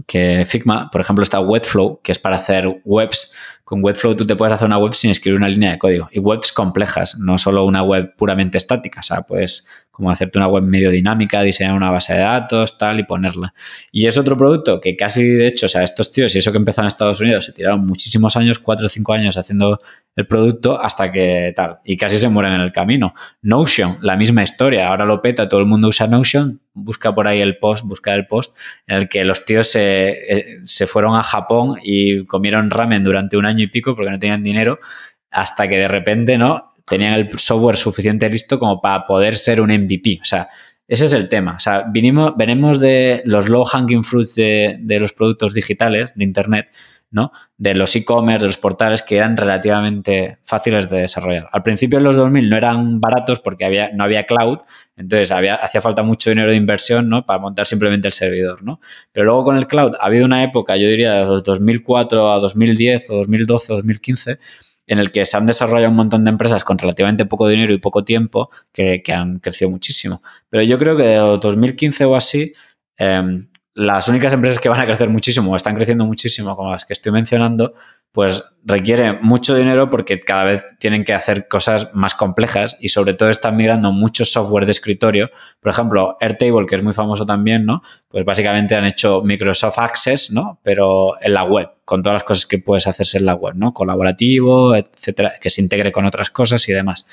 [0.08, 3.36] que Figma, por ejemplo, está Webflow, que es para hacer webs.
[3.68, 6.08] Con Webflow tú te puedes hacer una web sin escribir una línea de código.
[6.14, 9.02] Y webs complejas, no solo una web puramente estática.
[9.02, 13.00] O sea, puedes como hacerte una web medio dinámica, diseñar una base de datos, tal,
[13.00, 13.56] y ponerla.
[13.92, 16.60] Y es otro producto que casi, de hecho, o sea, estos tíos, y eso que
[16.60, 19.80] empezaron en Estados Unidos, se tiraron muchísimos años, cuatro o cinco años haciendo
[20.16, 23.16] el producto hasta que tal, y casi se mueren en el camino.
[23.42, 27.42] Notion, la misma historia, ahora lo peta, todo el mundo usa Notion, busca por ahí
[27.42, 28.56] el post, busca el post,
[28.86, 33.36] en el que los tíos se, eh, se fueron a Japón y comieron ramen durante
[33.36, 34.80] un año y pico porque no tenían dinero,
[35.32, 36.74] hasta que de repente, ¿no?
[36.88, 40.20] tenían el software suficiente listo como para poder ser un MVP.
[40.22, 40.48] O sea,
[40.88, 41.56] ese es el tema.
[41.56, 46.24] O sea, vinimos, venimos de los low hanging fruits de, de los productos digitales, de
[46.24, 46.68] Internet,
[47.10, 47.32] ¿no?
[47.58, 51.50] De los e-commerce, de los portales que eran relativamente fáciles de desarrollar.
[51.52, 54.60] Al principio en los 2000 no eran baratos porque no había cloud,
[54.96, 57.26] entonces había, hacía falta mucho dinero de inversión, ¿no?
[57.26, 58.80] Para montar simplemente el servidor, ¿no?
[59.12, 63.10] Pero luego con el cloud ha habido una época, yo diría de 2004 a 2010
[63.10, 64.40] o 2012 o 2015,
[64.88, 67.78] en el que se han desarrollado un montón de empresas con relativamente poco dinero y
[67.78, 70.22] poco tiempo que, han crecido muchísimo.
[70.50, 72.54] Pero yo creo que de 2015 o así,
[72.98, 76.84] em, las únicas empresas que van a crecer muchísimo o están creciendo muchísimo, como las
[76.84, 77.76] que estoy mencionando,
[78.12, 83.14] pues requiere mucho dinero porque cada vez tienen que hacer cosas más complejas y sobre
[83.14, 85.30] todo están migrando mucho software de escritorio.
[85.60, 87.84] Por ejemplo, Airtable, que es muy famoso también, ¿no?
[88.08, 90.60] Pues básicamente han hecho Microsoft Access, ¿no?
[90.64, 93.74] Pero en la web, con todas las cosas que puedes hacerse en la web, ¿no?
[93.74, 97.08] Colaborativo, etcétera, que se integre con otras cosas y demás.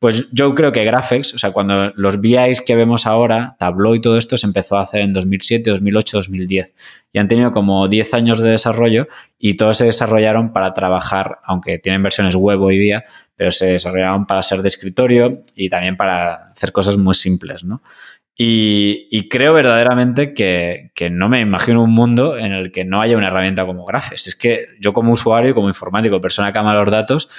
[0.00, 4.00] Pues yo creo que Graphics, o sea, cuando los VIs que vemos ahora, Tableau y
[4.00, 6.74] todo esto se empezó a hacer en 2007, 2008, 2010
[7.12, 9.06] y han tenido como 10 años de desarrollo
[9.38, 13.04] y todos se desarrollaron para trabajar, aunque tienen versiones web hoy día,
[13.36, 17.80] pero se desarrollaron para ser de escritorio y también para hacer cosas muy simples, ¿no?
[18.38, 23.16] Y, creo verdaderamente que, que, no me imagino un mundo en el que no haya
[23.16, 24.26] una herramienta como Graphes.
[24.26, 27.30] Es que yo como usuario, como informático, persona que ama los datos,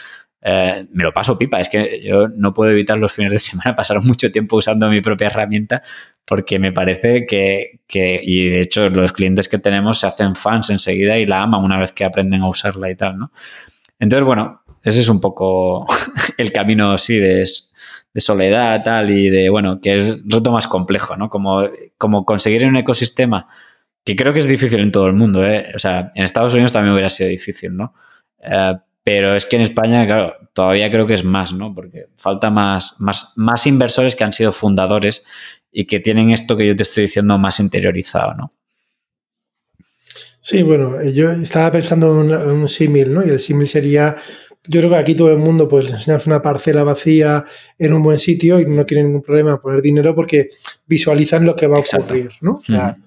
[0.42, 1.62] eh, me lo paso pipa.
[1.62, 5.02] Es que yo no puedo evitar los fines de semana pasar mucho tiempo usando mi
[5.02, 5.84] propia herramienta
[6.26, 11.18] porque me parece que, y de hecho los clientes que tenemos se hacen fans enseguida
[11.18, 13.32] y la aman una vez que aprenden a usarla y tal, ¿no?
[14.00, 15.86] Entonces, bueno, ese es un poco
[16.38, 17.46] el camino, sí, de,
[18.18, 21.30] de soledad, tal, y de, bueno, que es reto más complejo, ¿no?
[21.30, 23.48] Como, como conseguir un ecosistema
[24.04, 25.72] que creo que es difícil en todo el mundo, ¿eh?
[25.76, 27.94] O sea, en Estados Unidos también hubiera sido difícil, ¿no?
[28.42, 31.76] Eh, pero es que en España, claro, todavía creo que es más, ¿no?
[31.76, 35.24] Porque falta más, más, más inversores que han sido fundadores
[35.72, 38.52] y que tienen esto que yo te estoy diciendo más interiorizado, ¿no?
[40.42, 43.24] Sí, bueno, yo estaba pensando en un, símil, ¿no?
[43.24, 44.16] Y el símil sería,
[44.68, 47.46] yo creo que aquí todo el mundo, pues enseñamos una parcela vacía
[47.78, 50.50] en un buen sitio y no tienen ningún problema poner dinero porque
[50.86, 52.56] visualizan lo que va a ocurrir, ¿no?
[52.56, 52.98] O sea,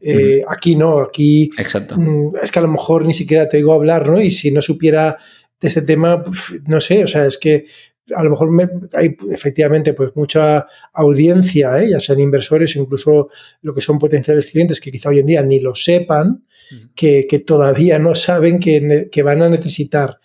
[0.00, 1.96] eh, aquí no, aquí Exacto.
[1.96, 4.20] Mm, es que a lo mejor ni siquiera te digo hablar, ¿no?
[4.20, 5.18] Y si no supiera
[5.60, 6.24] de este tema,
[6.66, 7.66] no sé, o sea, es que
[8.14, 8.50] a lo mejor
[8.94, 11.90] hay efectivamente pues mucha audiencia, ¿eh?
[11.90, 13.28] ya sean inversores, incluso
[13.62, 16.44] lo que son potenciales clientes que quizá hoy en día ni lo sepan,
[16.94, 20.20] que, todavía no saben que, van a necesitar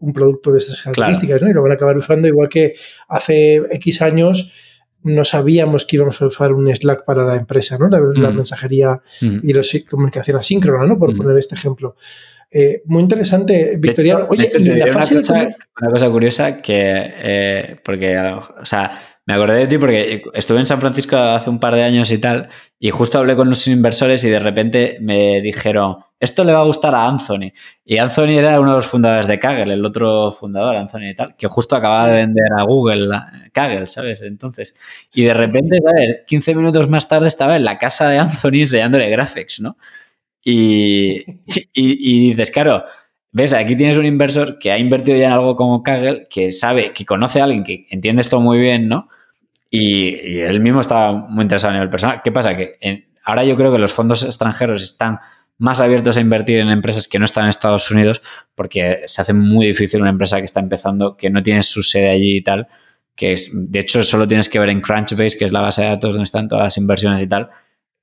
[0.00, 1.50] un producto de estas características, ¿no?
[1.50, 2.74] Y lo van a acabar usando igual que
[3.08, 4.52] hace X años
[5.04, 7.88] no sabíamos que íbamos a usar un Slack para la empresa, ¿no?
[7.88, 8.34] La, Mm.
[8.36, 9.38] mensajería Mm.
[9.44, 10.98] y la comunicación asíncrona, ¿no?
[10.98, 11.16] Por Mm.
[11.18, 11.94] poner este ejemplo.
[12.50, 14.20] Eh, muy interesante, Victoriano.
[14.22, 16.82] De Oye, de hecho, la una fase de cosa, comu- una cosa curiosa que,
[17.22, 18.90] eh, porque, o sea,
[19.28, 22.16] me acordé de ti porque estuve en San Francisco hace un par de años y
[22.16, 22.48] tal,
[22.80, 26.64] y justo hablé con los inversores y de repente me dijeron, esto le va a
[26.64, 27.52] gustar a Anthony.
[27.84, 31.36] Y Anthony era uno de los fundadores de Kaggle, el otro fundador, Anthony y tal,
[31.36, 33.06] que justo acababa de vender a Google
[33.52, 34.22] Kaggle, ¿sabes?
[34.22, 34.74] Entonces,
[35.12, 36.20] y de repente, ¿sabes?
[36.26, 39.76] 15 minutos más tarde estaba en la casa de Anthony enseñándole graphics, ¿no?
[40.42, 42.82] Y, y, y dices, claro,
[43.30, 46.94] ves, aquí tienes un inversor que ha invertido ya en algo como Kaggle, que sabe,
[46.94, 49.10] que conoce a alguien que entiende esto muy bien, ¿no?
[49.70, 52.20] Y, y él mismo estaba muy interesado a nivel personal.
[52.22, 52.56] ¿Qué pasa?
[52.56, 52.78] Que
[53.24, 55.18] ahora yo creo que los fondos extranjeros están
[55.58, 58.22] más abiertos a invertir en empresas que no están en Estados Unidos
[58.54, 62.10] porque se hace muy difícil una empresa que está empezando, que no tiene su sede
[62.10, 62.68] allí y tal,
[63.14, 65.88] que es, de hecho solo tienes que ver en Crunchbase, que es la base de
[65.88, 67.50] datos donde están todas las inversiones y tal,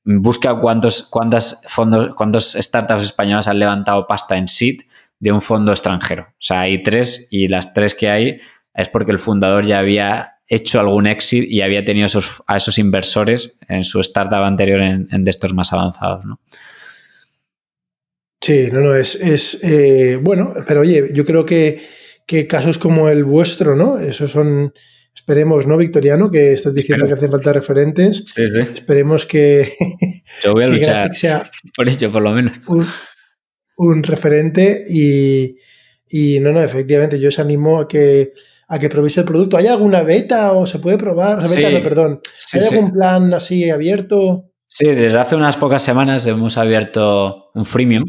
[0.04, 4.82] busca cuántos, cuántas fondos, cuántos startups españolas han levantado pasta en seed
[5.20, 6.24] de un fondo extranjero.
[6.24, 8.40] O sea, hay tres y las tres que hay
[8.74, 12.78] es porque el fundador ya había hecho algún exit y había tenido esos, a esos
[12.78, 16.40] inversores en su startup anterior en, en de estos más avanzados, ¿no?
[18.42, 21.82] Sí, no, no, es, es eh, bueno, pero oye, yo creo que,
[22.28, 23.98] que casos como el vuestro, ¿no?
[23.98, 24.72] Esos son,
[25.16, 26.30] esperemos, ¿no, Victoriano?
[26.30, 27.16] Que estás diciendo Espero.
[27.16, 28.24] que hacen falta referentes.
[28.28, 28.62] Sí, sí.
[28.62, 29.74] Esperemos que,
[30.44, 32.60] Yo voy a que luchar sea por ello, por lo menos.
[32.68, 32.86] un,
[33.78, 35.58] un referente y,
[36.08, 38.34] y no, no, efectivamente, yo os animo a que
[38.68, 39.58] a que probéis el producto.
[39.58, 41.40] ¿Hay alguna beta o se puede probar?
[41.40, 41.74] O sea, beta Sí.
[41.76, 42.20] no, perdón.
[42.38, 42.76] Sí, ¿Hay sí.
[42.76, 44.52] algún plan así abierto?
[44.68, 48.04] Sí, desde hace unas pocas semanas hemos abierto un freemium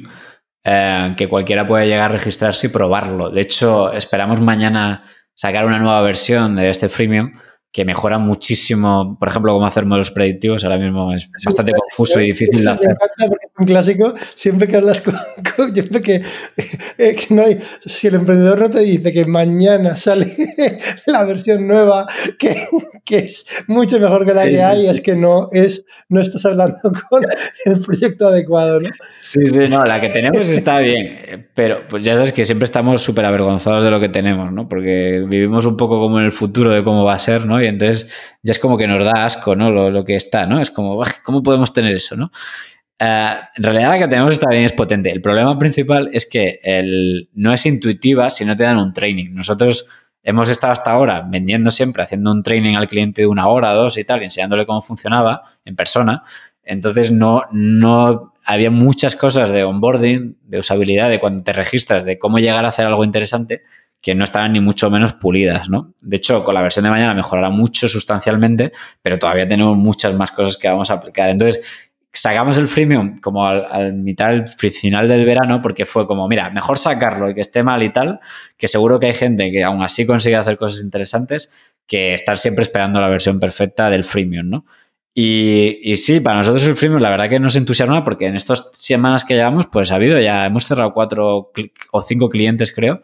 [0.65, 3.31] eh, que cualquiera puede llegar a registrarse y probarlo.
[3.31, 5.05] De hecho, esperamos mañana
[5.35, 7.33] sacar una nueva versión de este freemium
[7.77, 10.65] que mejora muchísimo, por ejemplo, cómo hacer modelos predictivos.
[10.65, 12.97] Ahora mismo es bastante confuso y difícil de hacer.
[13.29, 14.15] Porque es un clásico.
[14.35, 15.15] Siempre que hablas con.
[15.57, 16.23] con- siempre que,
[16.97, 17.59] eh, que no hay.
[17.85, 20.35] Si el emprendedor no te dice que mañana sale
[21.07, 22.07] la versión nueva,
[22.39, 22.67] que,
[23.05, 26.23] que es mucho mejor que la Sí, que hay, sí, es que no es no
[26.23, 26.79] estás hablando
[27.11, 27.27] con
[27.67, 28.89] el proyecto adecuado, ¿no?
[29.21, 33.03] Sí, sí, no, la que tenemos está bien, pero pues ya sabes que siempre estamos
[33.03, 34.67] súper avergonzados de lo que tenemos, ¿no?
[34.67, 37.66] Porque vivimos un poco como en el futuro de cómo va a ser, ¿no?
[37.67, 38.11] Y entonces
[38.43, 39.71] ya es como que nos da asco, ¿no?
[39.71, 40.61] Lo, lo que está, ¿no?
[40.61, 42.31] Es como, "Buah, ¿cómo podemos tener eso, ¿no?
[42.99, 45.11] Eh, en realidad la que tenemos está bien, es potente.
[45.11, 49.35] El problema principal es que el, no es intuitiva si no te dan un training.
[49.35, 49.89] Nosotros
[50.23, 53.99] hemos estado hasta ahora vendiendo siempre, haciendo un training al cliente de una hora, dos
[53.99, 56.25] y tal, enseñándole cómo funcionaba en persona.
[56.63, 62.19] Entonces no, no había muchas cosas de onboarding, de usabilidad, de cuando te registras, de
[62.19, 63.63] cómo llegar a hacer algo interesante,
[64.01, 65.95] que no estaban ni mucho menos pulidas, ¿no?
[66.01, 68.73] De hecho, con la versión de mañana mejorará mucho sustancialmente,
[69.03, 71.29] pero todavía tenemos muchas más cosas que vamos a aplicar.
[71.29, 71.61] Entonces,
[72.13, 76.79] sacamos el freemium como al, mitad, al final del verano, porque fue como, mira, mejor
[76.79, 78.21] sacarlo y que esté mal y tal,
[78.57, 81.53] que seguro que hay gente que aún así consigue hacer cosas interesantes,
[81.87, 84.67] que estar siempre esperando la versión perfecta del freemium, ¿no?
[85.19, 88.71] Y, y, sí, para nosotros el freemium la verdad que nos entusiasma porque en estas
[88.75, 91.53] semanas que llevamos pues ha habido ya, hemos cerrado cuatro
[91.93, 93.03] o cinco clientes creo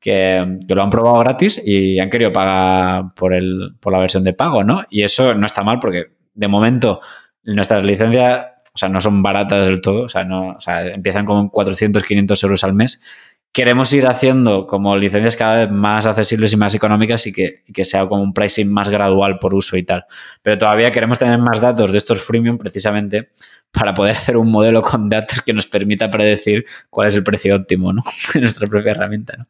[0.00, 4.32] que, lo han probado gratis y han querido pagar por, el, por la versión de
[4.32, 4.84] pago, ¿no?
[4.90, 7.00] Y eso no está mal porque de momento
[7.44, 12.02] nuestras licencias, o sea, no son baratas del todo, o sea, no, empiezan con 400,
[12.02, 13.02] 500 euros al mes.
[13.50, 17.72] Queremos ir haciendo como licencias cada vez más accesibles y más económicas y que, y
[17.72, 20.04] que sea como un pricing más gradual por uso y tal.
[20.42, 23.30] Pero todavía queremos tener más datos de estos freemium precisamente
[23.72, 27.56] para poder hacer un modelo con datos que nos permita predecir cuál es el precio
[27.56, 28.02] óptimo, ¿no?
[28.34, 29.46] De nuestra propia herramienta, ¿no?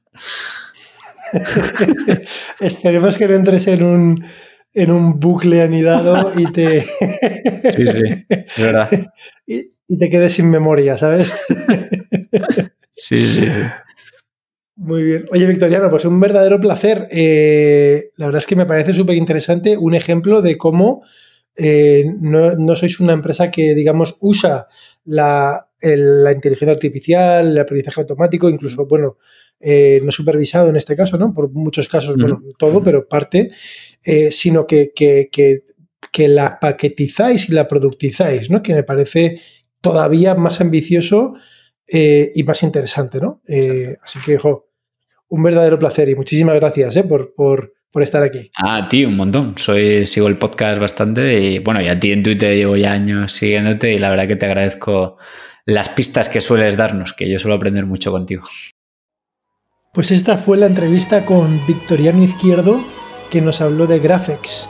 [2.61, 4.25] Esperemos que no entres en un,
[4.73, 6.81] en un bucle anidado y te.
[7.77, 8.89] sí, sí, es verdad.
[9.47, 11.31] Y, y, te quedes sin memoria, ¿sabes?
[12.91, 13.61] sí, sí, sí.
[14.79, 15.27] Muy bien.
[15.33, 17.09] Oye, Victoriano, pues un verdadero placer.
[17.11, 21.03] Eh, la verdad es que me parece súper interesante un ejemplo de cómo
[21.59, 24.69] eh, no, no, sois una empresa que, digamos, usa
[25.05, 29.19] la, el, la inteligencia artificial, el aprendizaje automático, incluso, bueno,
[29.61, 31.35] eh, no supervisado en este caso, ¿no?
[31.35, 32.21] Por muchos casos, uh -huh.
[32.21, 33.51] bueno, todo, pero parte,
[34.05, 35.65] eh, sino que, que, que,
[36.13, 38.63] que, la paquetizáis y la productizáis, ¿no?
[38.63, 39.41] Que me parece
[39.81, 41.35] todavía más ambicioso
[41.91, 43.41] y más interesante, ¿no?
[44.03, 44.69] Así que, jo,
[45.29, 48.51] un verdadero placer y muchísimas gracias por, por, por, estar aquí.
[48.57, 49.55] Ah, ti, un montón.
[49.57, 53.33] Soy, sigo el podcast bastante y, bueno, y a ti en Twitter llevo ya años
[53.33, 55.17] siguiéndote y la verdad que te agradezco
[55.67, 58.45] las pistas que sueles darnos, que yo suelo aprender mucho contigo.
[59.93, 62.83] Pues esta fue la entrevista con Victoriano Izquierdo
[63.31, 64.69] que nos habló de Graphics.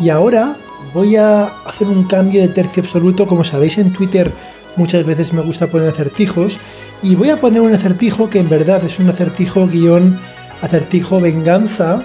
[0.00, 0.56] Y ahora
[0.92, 3.26] voy a hacer un cambio de tercio absoluto.
[3.26, 4.30] Como sabéis en Twitter
[4.76, 6.58] muchas veces me gusta poner acertijos.
[7.02, 10.18] Y voy a poner un acertijo que en verdad es un acertijo guion
[10.62, 12.02] acertijo venganza.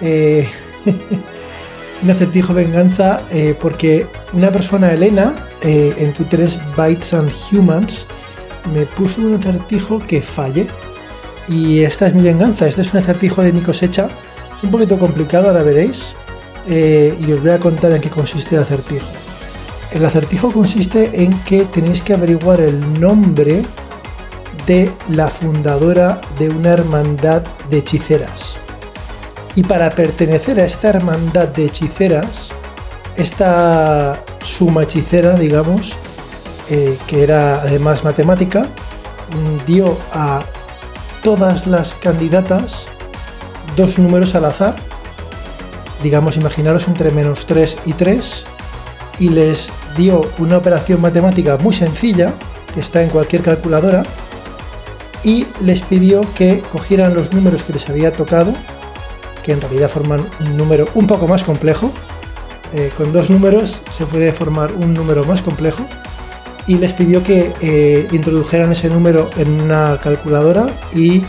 [0.00, 0.46] Eh,
[2.02, 8.06] un acertijo venganza eh, porque una persona, Elena, eh, en Twitter es Bytes and Humans,
[8.74, 10.66] me puso un acertijo que falle.
[11.48, 14.08] Y esta es mi venganza, este es un acertijo de mi cosecha.
[14.56, 16.14] Es un poquito complicado, ahora veréis.
[16.66, 19.06] Y os voy a contar en qué consiste el acertijo.
[19.92, 23.62] El acertijo consiste en que tenéis que averiguar el nombre
[24.66, 28.63] de la fundadora de una hermandad de hechiceras.
[29.56, 32.50] Y para pertenecer a esta hermandad de hechiceras,
[33.16, 35.96] esta suma hechicera, digamos,
[36.70, 38.66] eh, que era además matemática,
[39.66, 40.44] dio a
[41.22, 42.86] todas las candidatas
[43.76, 44.74] dos números al azar,
[46.02, 48.46] digamos, imaginaros entre menos 3 y 3,
[49.18, 52.34] y les dio una operación matemática muy sencilla,
[52.72, 54.02] que está en cualquier calculadora,
[55.22, 58.52] y les pidió que cogieran los números que les había tocado,
[59.44, 61.92] que en realidad forman un número un poco más complejo.
[62.72, 65.86] Eh, con dos números se puede formar un número más complejo.
[66.66, 71.22] Y les pidió que eh, introdujeran ese número en una calculadora y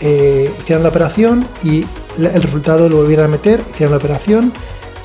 [0.00, 1.84] eh, hicieran la operación y
[2.16, 4.52] el resultado lo volvieran a meter, hicieran la operación,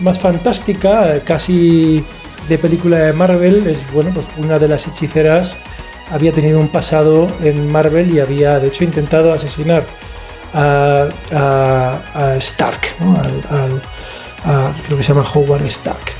[0.00, 2.04] más fantástica, casi
[2.48, 5.56] de película de Marvel, es bueno, pues una de las hechiceras
[6.12, 9.84] había tenido un pasado en Marvel y había de hecho intentado asesinar
[10.54, 11.08] a,
[12.38, 12.80] Stark,
[14.86, 16.12] creo que se llama Howard Stark.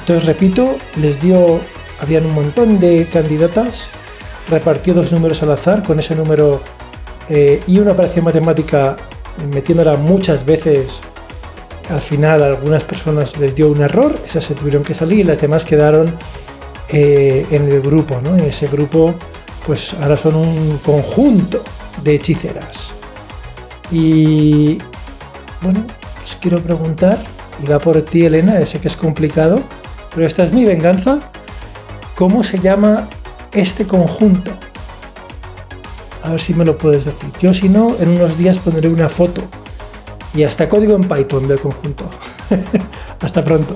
[0.00, 1.60] Entonces, repito, les dio,
[2.00, 3.88] habían un montón de candidatas,
[4.48, 6.60] repartió dos números al azar con ese número
[7.28, 8.96] eh, y una operación matemática
[9.52, 11.00] metiéndola muchas veces.
[11.88, 15.24] Al final, a algunas personas les dio un error, esas se tuvieron que salir y
[15.24, 16.14] las demás quedaron
[16.92, 18.36] eh, en el grupo, ¿no?
[18.36, 19.14] Ese grupo,
[19.66, 21.62] pues ahora son un conjunto
[22.02, 22.92] de hechiceras.
[23.90, 24.78] Y
[25.62, 25.84] bueno,
[26.22, 27.18] os quiero preguntar,
[27.62, 29.60] y va por ti, Elena, sé que es complicado,
[30.14, 31.18] pero esta es mi venganza.
[32.16, 33.08] ¿Cómo se llama
[33.52, 34.52] este conjunto?
[36.22, 37.30] A ver si me lo puedes decir.
[37.40, 39.42] Yo, si no, en unos días pondré una foto
[40.34, 42.08] y hasta código en Python del conjunto.
[43.20, 43.74] hasta pronto.